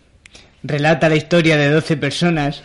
Relata 0.63 1.07
la 1.07 1.17
historia 1.17 1.55
de 1.55 1.69
12 1.69 1.95
personas, 1.97 2.63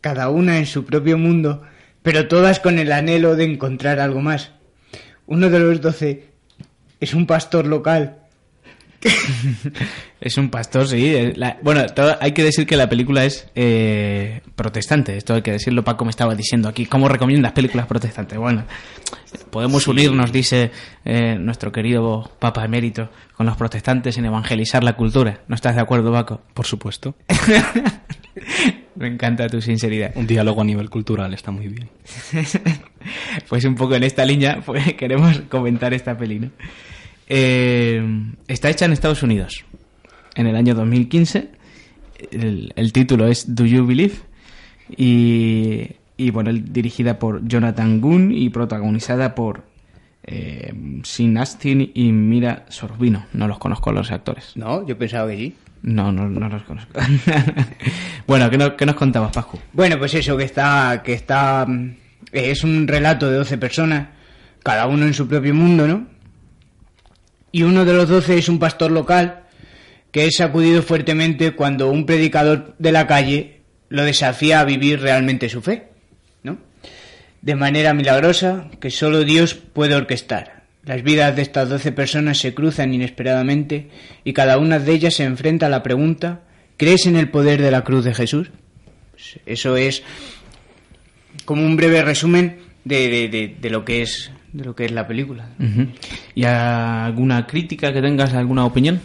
cada 0.00 0.30
una 0.30 0.56
en 0.56 0.64
su 0.64 0.86
propio 0.86 1.18
mundo, 1.18 1.64
pero 2.02 2.28
todas 2.28 2.60
con 2.60 2.78
el 2.78 2.92
anhelo 2.92 3.36
de 3.36 3.44
encontrar 3.44 4.00
algo 4.00 4.22
más. 4.22 4.52
Uno 5.26 5.50
de 5.50 5.58
los 5.58 5.82
12 5.82 6.26
es 6.98 7.12
un 7.12 7.26
pastor 7.26 7.66
local 7.66 8.23
es 10.20 10.36
un 10.38 10.48
pastor, 10.50 10.88
sí. 10.88 11.14
eh, 11.14 11.32
la- 11.36 11.58
bueno, 11.62 11.86
todo- 11.86 12.16
hay 12.20 12.32
que 12.32 12.42
decir 12.42 12.66
que 12.66 12.76
la 12.76 12.88
película 12.88 13.24
es 13.24 13.48
eh, 13.54 14.40
protestante. 14.56 15.16
Esto 15.16 15.34
hay 15.34 15.42
que 15.42 15.52
decirlo. 15.52 15.84
Paco 15.84 16.04
me 16.04 16.10
estaba 16.10 16.34
diciendo 16.34 16.68
aquí. 16.68 16.86
¿Cómo 16.86 17.08
recomiendas 17.08 17.52
películas 17.52 17.86
protestantes? 17.86 18.38
Bueno, 18.38 18.64
podemos 19.50 19.86
unirnos, 19.88 20.32
dice 20.32 20.70
eh, 21.04 21.36
nuestro 21.38 21.70
querido 21.72 22.30
Papa 22.38 22.64
Emérito, 22.64 23.10
con 23.36 23.46
los 23.46 23.56
protestantes 23.56 24.16
en 24.18 24.24
evangelizar 24.26 24.82
la 24.84 24.94
cultura. 24.94 25.40
¿No 25.48 25.54
estás 25.54 25.74
de 25.74 25.82
acuerdo, 25.82 26.12
Paco? 26.12 26.40
Por 26.54 26.66
supuesto. 26.66 27.14
Me 28.96 29.08
encanta 29.08 29.48
tu 29.48 29.60
sinceridad. 29.60 30.12
Un 30.14 30.26
diálogo 30.26 30.60
a 30.60 30.64
nivel 30.64 30.88
cultural 30.88 31.34
está 31.34 31.50
muy 31.50 31.66
bien. 31.68 31.88
pues 33.48 33.64
un 33.64 33.74
poco 33.74 33.94
en 33.96 34.04
esta 34.04 34.24
línea 34.24 34.60
pues, 34.64 34.94
queremos 34.94 35.40
comentar 35.48 35.92
esta 35.94 36.16
peli, 36.16 36.38
¿no? 36.40 36.50
Eh, 37.28 38.02
está 38.48 38.70
hecha 38.70 38.84
en 38.84 38.92
Estados 38.92 39.22
Unidos 39.22 39.64
en 40.34 40.46
el 40.46 40.56
año 40.56 40.74
2015. 40.74 41.48
El, 42.32 42.72
el 42.76 42.92
título 42.92 43.26
es 43.28 43.54
Do 43.54 43.64
You 43.66 43.86
Believe? 43.86 44.14
Y, 44.96 45.90
y 46.16 46.30
bueno, 46.30 46.52
dirigida 46.52 47.18
por 47.18 47.46
Jonathan 47.46 48.00
Gunn 48.00 48.32
y 48.32 48.50
protagonizada 48.50 49.34
por 49.34 49.64
eh, 50.24 50.72
Sin 51.02 51.36
Astin 51.38 51.90
y 51.94 52.12
Mira 52.12 52.66
Sorbino. 52.68 53.26
No 53.32 53.48
los 53.48 53.58
conozco 53.58 53.92
los 53.92 54.10
actores. 54.10 54.52
No, 54.56 54.86
yo 54.86 54.96
pensaba 54.98 55.28
que 55.30 55.36
sí. 55.36 55.54
No, 55.82 56.12
no, 56.12 56.28
no 56.28 56.48
los 56.48 56.62
conozco. 56.62 56.98
bueno, 58.26 58.48
¿qué, 58.50 58.56
no- 58.58 58.76
qué 58.76 58.86
nos 58.86 58.94
contabas, 58.96 59.32
Pascu? 59.32 59.58
Bueno, 59.72 59.98
pues 59.98 60.14
eso, 60.14 60.36
que 60.36 60.44
está, 60.44 61.02
que 61.04 61.12
está, 61.12 61.66
mm, 61.68 61.90
es 62.32 62.64
un 62.64 62.88
relato 62.88 63.30
de 63.30 63.36
12 63.36 63.58
personas, 63.58 64.08
cada 64.62 64.86
uno 64.86 65.04
en 65.06 65.12
su 65.12 65.28
propio 65.28 65.54
mundo, 65.54 65.86
¿no? 65.86 66.06
Y 67.54 67.62
uno 67.62 67.84
de 67.84 67.92
los 67.92 68.08
12 68.08 68.36
es 68.36 68.48
un 68.48 68.58
pastor 68.58 68.90
local 68.90 69.44
que 70.10 70.26
es 70.26 70.38
sacudido 70.38 70.82
fuertemente 70.82 71.52
cuando 71.52 71.88
un 71.88 72.04
predicador 72.04 72.74
de 72.80 72.90
la 72.90 73.06
calle 73.06 73.60
lo 73.90 74.02
desafía 74.02 74.58
a 74.58 74.64
vivir 74.64 75.00
realmente 75.00 75.48
su 75.48 75.62
fe, 75.62 75.84
¿no? 76.42 76.58
De 77.42 77.54
manera 77.54 77.94
milagrosa 77.94 78.70
que 78.80 78.90
solo 78.90 79.22
Dios 79.22 79.54
puede 79.54 79.94
orquestar. 79.94 80.64
Las 80.82 81.04
vidas 81.04 81.36
de 81.36 81.42
estas 81.42 81.68
12 81.68 81.92
personas 81.92 82.38
se 82.38 82.54
cruzan 82.54 82.92
inesperadamente 82.92 83.88
y 84.24 84.32
cada 84.32 84.58
una 84.58 84.80
de 84.80 84.92
ellas 84.92 85.14
se 85.14 85.22
enfrenta 85.22 85.66
a 85.66 85.70
la 85.70 85.84
pregunta, 85.84 86.40
¿crees 86.76 87.06
en 87.06 87.14
el 87.14 87.30
poder 87.30 87.62
de 87.62 87.70
la 87.70 87.84
cruz 87.84 88.04
de 88.04 88.14
Jesús? 88.14 88.50
Pues 89.12 89.38
Eso 89.46 89.76
es 89.76 90.02
como 91.44 91.64
un 91.64 91.76
breve 91.76 92.02
resumen 92.02 92.58
de 92.82 93.68
lo 93.70 93.84
que 93.84 94.02
es 94.02 94.32
de 94.54 94.64
lo 94.64 94.74
que 94.74 94.84
es 94.84 94.92
la 94.92 95.06
película. 95.06 95.48
¿Y 96.34 96.44
alguna 96.44 97.46
crítica 97.46 97.92
que 97.92 98.00
tengas, 98.00 98.32
alguna 98.34 98.64
opinión? 98.64 99.00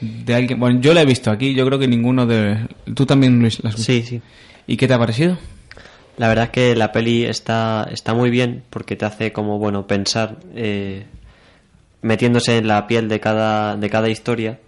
De 0.00 0.34
alguien. 0.34 0.58
Bueno, 0.58 0.80
yo 0.80 0.94
la 0.94 1.02
he 1.02 1.06
visto 1.06 1.30
aquí, 1.30 1.54
yo 1.54 1.64
creo 1.66 1.78
que 1.78 1.86
ninguno 1.86 2.26
de. 2.26 2.66
Tú 2.94 3.04
también, 3.04 3.38
Luis, 3.38 3.62
la 3.62 3.68
has 3.68 3.76
visto. 3.76 3.92
Sí, 3.92 4.02
sí. 4.02 4.22
¿Y 4.66 4.78
qué 4.78 4.88
te 4.88 4.94
ha 4.94 4.98
parecido? 4.98 5.36
La 6.16 6.28
verdad 6.28 6.46
es 6.46 6.50
que 6.50 6.74
la 6.74 6.90
peli 6.90 7.24
está, 7.24 7.86
está 7.92 8.14
muy 8.14 8.30
bien 8.30 8.64
porque 8.70 8.96
te 8.96 9.04
hace 9.04 9.32
como, 9.32 9.58
bueno, 9.58 9.86
pensar 9.86 10.38
eh, 10.54 11.04
metiéndose 12.00 12.56
en 12.56 12.66
la 12.66 12.86
piel 12.86 13.08
de 13.08 13.20
cada, 13.20 13.76
de 13.76 13.90
cada 13.90 14.08
historia 14.08 14.58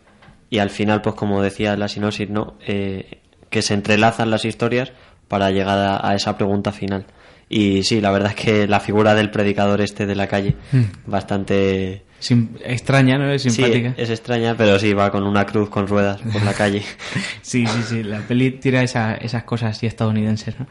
y 0.50 0.58
al 0.58 0.68
final, 0.68 1.00
pues 1.00 1.14
como 1.14 1.42
decía 1.42 1.76
la 1.76 1.88
sinopsis, 1.88 2.28
¿no? 2.28 2.58
Eh, 2.66 3.20
que 3.48 3.62
se 3.62 3.72
entrelazan 3.72 4.30
las 4.30 4.44
historias 4.44 4.92
para 5.28 5.50
llegar 5.50 5.78
a, 5.78 6.06
a 6.06 6.14
esa 6.14 6.36
pregunta 6.36 6.72
final. 6.72 7.06
Y 7.48 7.82
sí, 7.82 8.00
la 8.00 8.10
verdad 8.10 8.30
es 8.30 8.36
que 8.44 8.66
la 8.66 8.80
figura 8.80 9.14
del 9.14 9.30
predicador 9.30 9.80
este 9.80 10.06
de 10.06 10.14
la 10.14 10.26
calle, 10.26 10.54
Hmm. 10.72 10.82
bastante... 11.06 12.02
Sim- 12.20 12.48
extraña, 12.64 13.16
¿no? 13.16 13.30
Es 13.30 13.42
Sí, 13.42 13.50
simpática. 13.50 13.94
es 13.96 14.10
extraña, 14.10 14.56
pero 14.56 14.78
sí, 14.78 14.92
va 14.92 15.10
con 15.12 15.22
una 15.24 15.46
cruz 15.46 15.70
con 15.70 15.86
ruedas 15.86 16.20
por 16.32 16.42
la 16.42 16.52
calle. 16.52 16.82
Sí, 17.42 17.64
sí, 17.66 17.82
sí, 17.86 18.02
la 18.02 18.18
peli 18.20 18.50
tira 18.52 18.82
esa- 18.82 19.14
esas 19.14 19.44
cosas 19.44 19.76
así 19.76 19.86
estadounidenses, 19.86 20.58
¿no? 20.58 20.66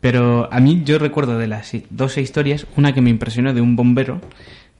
Pero 0.00 0.48
a 0.52 0.60
mí 0.60 0.82
yo 0.84 0.98
recuerdo 0.98 1.38
de 1.38 1.46
las 1.46 1.72
dos 1.90 2.16
historias, 2.18 2.66
una 2.76 2.92
que 2.94 3.00
me 3.02 3.10
impresionó 3.10 3.52
de 3.52 3.60
un 3.60 3.76
bombero 3.76 4.20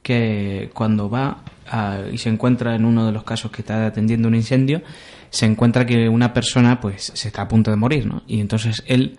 que 0.01 0.69
cuando 0.73 1.09
va 1.09 1.43
a- 1.69 1.99
y 2.11 2.17
se 2.17 2.29
encuentra 2.29 2.75
en 2.75 2.85
uno 2.85 3.05
de 3.05 3.11
los 3.11 3.23
casos 3.23 3.51
que 3.51 3.61
está 3.61 3.85
atendiendo 3.85 4.27
un 4.27 4.35
incendio, 4.35 4.81
se 5.29 5.45
encuentra 5.45 5.85
que 5.85 6.09
una 6.09 6.33
persona 6.33 6.79
pues 6.81 7.11
se 7.13 7.27
está 7.27 7.43
a 7.43 7.47
punto 7.47 7.69
de 7.69 7.77
morir, 7.77 8.05
¿no? 8.05 8.23
Y 8.27 8.39
entonces 8.39 8.81
él 8.87 9.17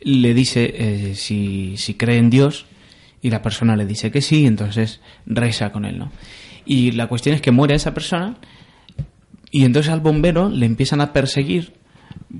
le 0.00 0.34
dice 0.34 0.74
eh, 0.76 1.14
si, 1.14 1.76
si 1.76 1.94
cree 1.94 2.18
en 2.18 2.30
Dios 2.30 2.66
y 3.22 3.30
la 3.30 3.42
persona 3.42 3.76
le 3.76 3.86
dice 3.86 4.10
que 4.10 4.20
sí, 4.20 4.46
entonces 4.46 5.00
reza 5.26 5.72
con 5.72 5.84
él, 5.84 5.98
¿no? 5.98 6.12
Y 6.64 6.92
la 6.92 7.06
cuestión 7.06 7.34
es 7.34 7.40
que 7.40 7.50
muere 7.50 7.74
esa 7.74 7.94
persona 7.94 8.36
y 9.50 9.64
entonces 9.64 9.92
al 9.92 10.00
bombero 10.00 10.48
le 10.50 10.66
empiezan 10.66 11.00
a 11.00 11.12
perseguir 11.12 11.72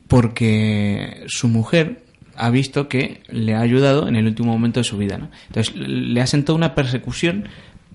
porque 0.09 1.25
su 1.29 1.49
mujer 1.49 2.03
ha 2.37 2.51
visto 2.51 2.89
que 2.89 3.23
le 3.29 3.55
ha 3.55 3.61
ayudado 3.61 4.09
en 4.09 4.17
el 4.17 4.27
último 4.27 4.53
momento 4.53 4.81
de 4.81 4.85
su 4.85 4.99
vida. 4.99 5.17
¿no? 5.19 5.31
Entonces 5.47 5.75
le 5.77 6.21
hacen 6.21 6.45
toda 6.45 6.57
una 6.57 6.75
persecución 6.75 7.49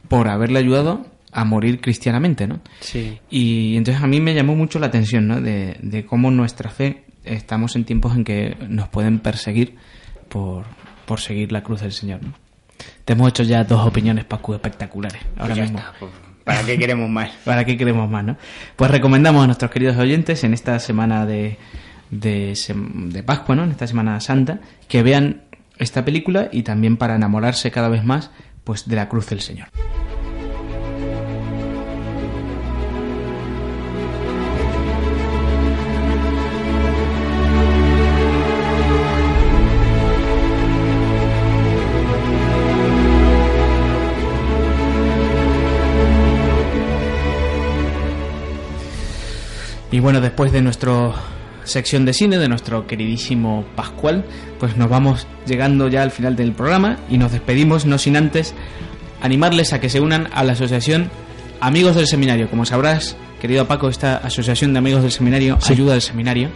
por 0.07 0.27
haberle 0.27 0.59
ayudado 0.59 1.05
a 1.31 1.45
morir 1.45 1.79
cristianamente. 1.79 2.47
¿no? 2.47 2.61
Sí. 2.79 3.19
Y 3.29 3.75
entonces 3.77 4.03
a 4.03 4.07
mí 4.07 4.19
me 4.19 4.33
llamó 4.33 4.55
mucho 4.55 4.79
la 4.79 4.87
atención 4.87 5.27
¿no? 5.27 5.41
de, 5.41 5.77
de 5.81 6.05
cómo 6.05 6.31
nuestra 6.31 6.69
fe 6.69 7.03
estamos 7.23 7.75
en 7.75 7.85
tiempos 7.85 8.15
en 8.15 8.23
que 8.23 8.57
nos 8.67 8.87
pueden 8.89 9.19
perseguir 9.19 9.75
por, 10.29 10.65
por 11.05 11.19
seguir 11.19 11.51
la 11.51 11.63
cruz 11.63 11.81
del 11.81 11.91
Señor. 11.91 12.21
¿no? 12.23 12.33
Te 13.05 13.13
hemos 13.13 13.29
hecho 13.29 13.43
ya 13.43 13.63
dos 13.63 13.85
opiniones, 13.85 14.25
Paco, 14.25 14.53
espectaculares. 14.55 15.21
Ahora 15.37 15.47
Pues 15.47 15.57
ya 15.57 15.63
mismo. 15.63 15.79
está, 15.79 15.93
pues, 15.99 16.11
¿Para 16.43 16.63
qué 16.63 16.77
queremos 16.77 17.09
más? 17.09 17.29
¿Para 17.45 17.65
qué 17.65 17.77
queremos 17.77 18.09
más, 18.09 18.23
no? 18.23 18.37
Pues 18.75 18.89
recomendamos 18.91 19.43
a 19.43 19.47
nuestros 19.47 19.71
queridos 19.71 19.97
oyentes 19.97 20.43
en 20.43 20.53
esta 20.53 20.79
semana 20.79 21.25
de, 21.25 21.57
de, 22.09 22.57
de 23.09 23.23
Pascua, 23.23 23.55
¿no? 23.55 23.63
En 23.63 23.71
esta 23.71 23.87
Semana 23.87 24.19
Santa, 24.19 24.59
que 24.87 25.03
vean 25.03 25.43
esta 25.77 26.03
película 26.05 26.49
y 26.51 26.63
también 26.63 26.97
para 26.97 27.15
enamorarse 27.15 27.71
cada 27.71 27.89
vez 27.89 28.03
más 28.03 28.31
pues 28.63 28.87
de 28.87 28.95
la 28.95 29.09
cruz 29.09 29.27
del 29.29 29.41
Señor. 29.41 29.67
Y 49.91 49.99
bueno, 49.99 50.21
después 50.21 50.51
de 50.51 50.61
nuestra 50.61 51.11
sección 51.63 52.05
de 52.05 52.13
cine, 52.13 52.37
de 52.37 52.47
nuestro 52.47 52.87
queridísimo 52.87 53.65
Pascual, 53.75 54.25
pues 54.59 54.77
nos 54.77 54.89
vamos 54.89 55.27
llegando 55.45 55.87
ya 55.89 56.01
al 56.01 56.11
final 56.11 56.35
del 56.35 56.53
programa 56.53 56.97
y 57.09 57.17
nos 57.17 57.31
despedimos, 57.31 57.85
no 57.85 57.97
sin 57.97 58.15
antes 58.17 58.53
animarles 59.21 59.73
a 59.73 59.79
que 59.79 59.89
se 59.89 59.99
unan 59.99 60.27
a 60.33 60.43
la 60.43 60.53
asociación 60.53 61.09
Amigos 61.59 61.95
del 61.95 62.07
Seminario. 62.07 62.49
Como 62.49 62.65
sabrás, 62.65 63.15
querido 63.39 63.67
Paco, 63.67 63.89
esta 63.89 64.17
asociación 64.17 64.73
de 64.73 64.79
Amigos 64.79 65.03
del 65.03 65.11
Seminario 65.11 65.59
ayuda 65.69 65.93
al 65.93 66.01
seminario. 66.01 66.49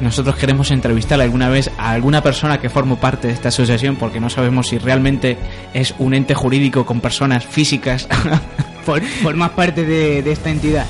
Nosotros 0.00 0.34
queremos 0.36 0.70
entrevistar 0.70 1.20
alguna 1.20 1.50
vez 1.50 1.70
a 1.78 1.90
alguna 1.92 2.22
persona 2.22 2.58
que 2.58 2.70
forme 2.70 2.96
parte 2.96 3.28
de 3.28 3.34
esta 3.34 3.50
asociación 3.50 3.96
porque 3.96 4.18
no 4.18 4.30
sabemos 4.30 4.68
si 4.68 4.78
realmente 4.78 5.36
es 5.74 5.94
un 5.98 6.14
ente 6.14 6.34
jurídico 6.34 6.86
con 6.86 7.00
personas 7.00 7.44
físicas. 7.44 8.08
For- 8.86 9.02
¿Formas 9.02 9.50
parte 9.50 9.84
de, 9.84 10.22
de 10.22 10.32
esta 10.32 10.48
entidad? 10.50 10.86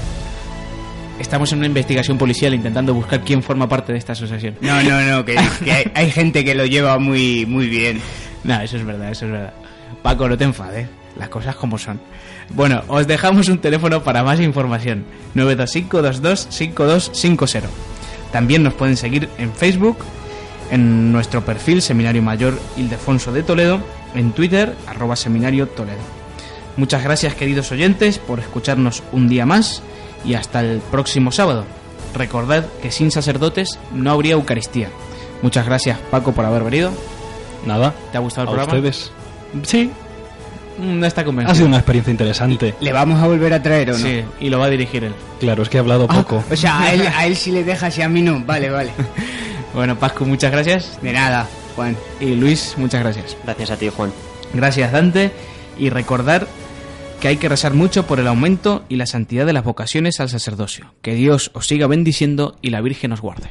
Estamos 1.21 1.53
en 1.53 1.59
una 1.59 1.67
investigación 1.67 2.17
policial 2.17 2.55
intentando 2.55 2.95
buscar 2.95 3.21
quién 3.21 3.43
forma 3.43 3.69
parte 3.69 3.93
de 3.93 3.99
esta 3.99 4.13
asociación. 4.13 4.57
No, 4.63 4.83
no, 4.83 5.03
no, 5.03 5.23
que, 5.25 5.37
que 5.63 5.71
hay, 5.71 5.85
hay 5.95 6.11
gente 6.11 6.43
que 6.45 6.55
lo 6.55 6.65
lleva 6.65 6.99
muy, 6.99 7.45
muy 7.47 7.69
bien. 7.69 8.01
No, 8.43 8.59
eso 8.59 8.79
es 8.79 8.87
verdad, 8.87 9.11
eso 9.11 9.27
es 9.27 9.33
verdad. 9.33 9.53
Paco, 10.03 10.27
no 10.27 10.39
te 10.39 10.45
enfades. 10.45 10.89
Las 11.19 11.29
cosas 11.29 11.57
como 11.57 11.77
son. 11.77 12.01
Bueno, 12.55 12.83
os 12.89 13.07
dejamos 13.07 13.51
un 13.51 13.59
teléfono 13.59 14.03
para 14.03 14.25
más 14.25 14.41
información. 14.41 15.05
925225250. 15.35 17.65
También 18.33 18.63
nos 18.63 18.73
pueden 18.73 18.97
seguir 18.97 19.29
en 19.37 19.53
Facebook, 19.53 19.99
en 20.71 21.13
nuestro 21.13 21.45
perfil 21.45 21.83
Seminario 21.83 22.23
Mayor 22.23 22.59
Ildefonso 22.79 23.31
de 23.31 23.43
Toledo, 23.43 23.83
en 24.15 24.33
Twitter, 24.33 24.75
arroba 24.87 25.17
Seminario 25.17 25.69
Toledo. 25.69 26.01
Muchas 26.79 27.05
gracias 27.05 27.35
queridos 27.35 27.71
oyentes 27.73 28.19
por 28.19 28.41
escucharnos 28.41 29.03
un 29.13 29.29
día 29.29 29.45
más 29.45 29.83
y 30.25 30.35
hasta 30.35 30.61
el 30.61 30.79
próximo 30.91 31.33
sábado. 31.33 31.65
Recordad 32.15 32.65
que 32.83 32.91
sin 32.91 33.11
sacerdotes 33.11 33.79
no 33.93 34.11
habría 34.13 34.33
Eucaristía. 34.33 34.89
Muchas 35.43 35.65
gracias 35.67 35.99
Paco 36.11 36.33
por 36.33 36.45
haber 36.45 36.65
venido. 36.65 36.91
Nada. 37.67 37.95
¿Te 38.13 38.19
ha 38.19 38.21
gustado 38.21 38.45
el 38.45 38.49
¿A 38.49 38.65
programa? 38.65 38.79
ustedes? 38.89 39.13
Sí. 39.63 39.91
No 40.79 41.05
está 41.07 41.25
convencido. 41.25 41.53
Ha 41.53 41.55
sido 41.55 41.69
una 41.69 41.77
experiencia 41.77 42.11
interesante. 42.11 42.75
¿Le 42.81 42.93
vamos 42.93 43.21
a 43.23 43.27
volver 43.27 43.53
a 43.53 43.63
traer 43.63 43.91
o 43.91 43.99
no? 43.99 43.99
Sí, 43.99 44.25
y 44.41 44.49
lo 44.49 44.59
va 44.59 44.67
a 44.67 44.71
dirigir 44.71 45.05
él. 45.05 45.15
Claro, 45.39 45.63
es 45.63 45.69
que 45.69 45.77
he 45.77 45.81
hablado 45.81 46.07
Ah, 46.09 46.15
poco. 46.23 46.43
o 46.51 46.57
sea, 46.57 46.81
a 46.81 46.93
él, 46.95 47.03
a 47.07 47.27
él 47.27 47.37
sí 47.37 47.51
le 47.53 47.65
dejas 47.65 47.97
y 47.99 48.03
a 48.03 48.09
mí 48.09 48.23
no. 48.23 48.41
Vale, 48.45 48.71
vale. 48.71 48.91
Bueno, 49.73 49.97
Pascu, 49.97 50.25
muchas 50.27 50.51
gracias. 50.51 50.99
De 51.01 51.13
nada, 51.13 51.47
Juan. 51.77 51.97
Y 52.19 52.35
Luis, 52.35 52.75
muchas 52.77 53.03
gracias. 53.05 53.37
Gracias 53.45 53.71
a 53.71 53.77
ti, 53.77 53.89
Juan. 53.89 54.11
Gracias, 54.53 54.91
Dante. 54.91 55.31
Y 55.79 55.91
recordar 55.91 56.49
que 57.21 57.29
hay 57.29 57.37
que 57.37 57.51
rezar 57.51 57.75
mucho 57.75 58.07
por 58.07 58.19
el 58.19 58.27
aumento 58.27 58.83
y 58.89 58.97
la 58.97 59.07
santidad 59.07 59.45
de 59.45 59.53
las 59.53 59.63
vocaciones 59.63 60.21
al 60.21 60.31
sacerdocio. 60.31 60.95
Que 61.03 61.15
Dios 61.15 61.51
os 61.55 61.67
siga 61.67 61.87
bendiciendo 61.87 62.57
y 62.63 62.71
la 62.71 62.81
Virgen 62.81 63.13
os 63.13 63.21
guarde. 63.21 63.51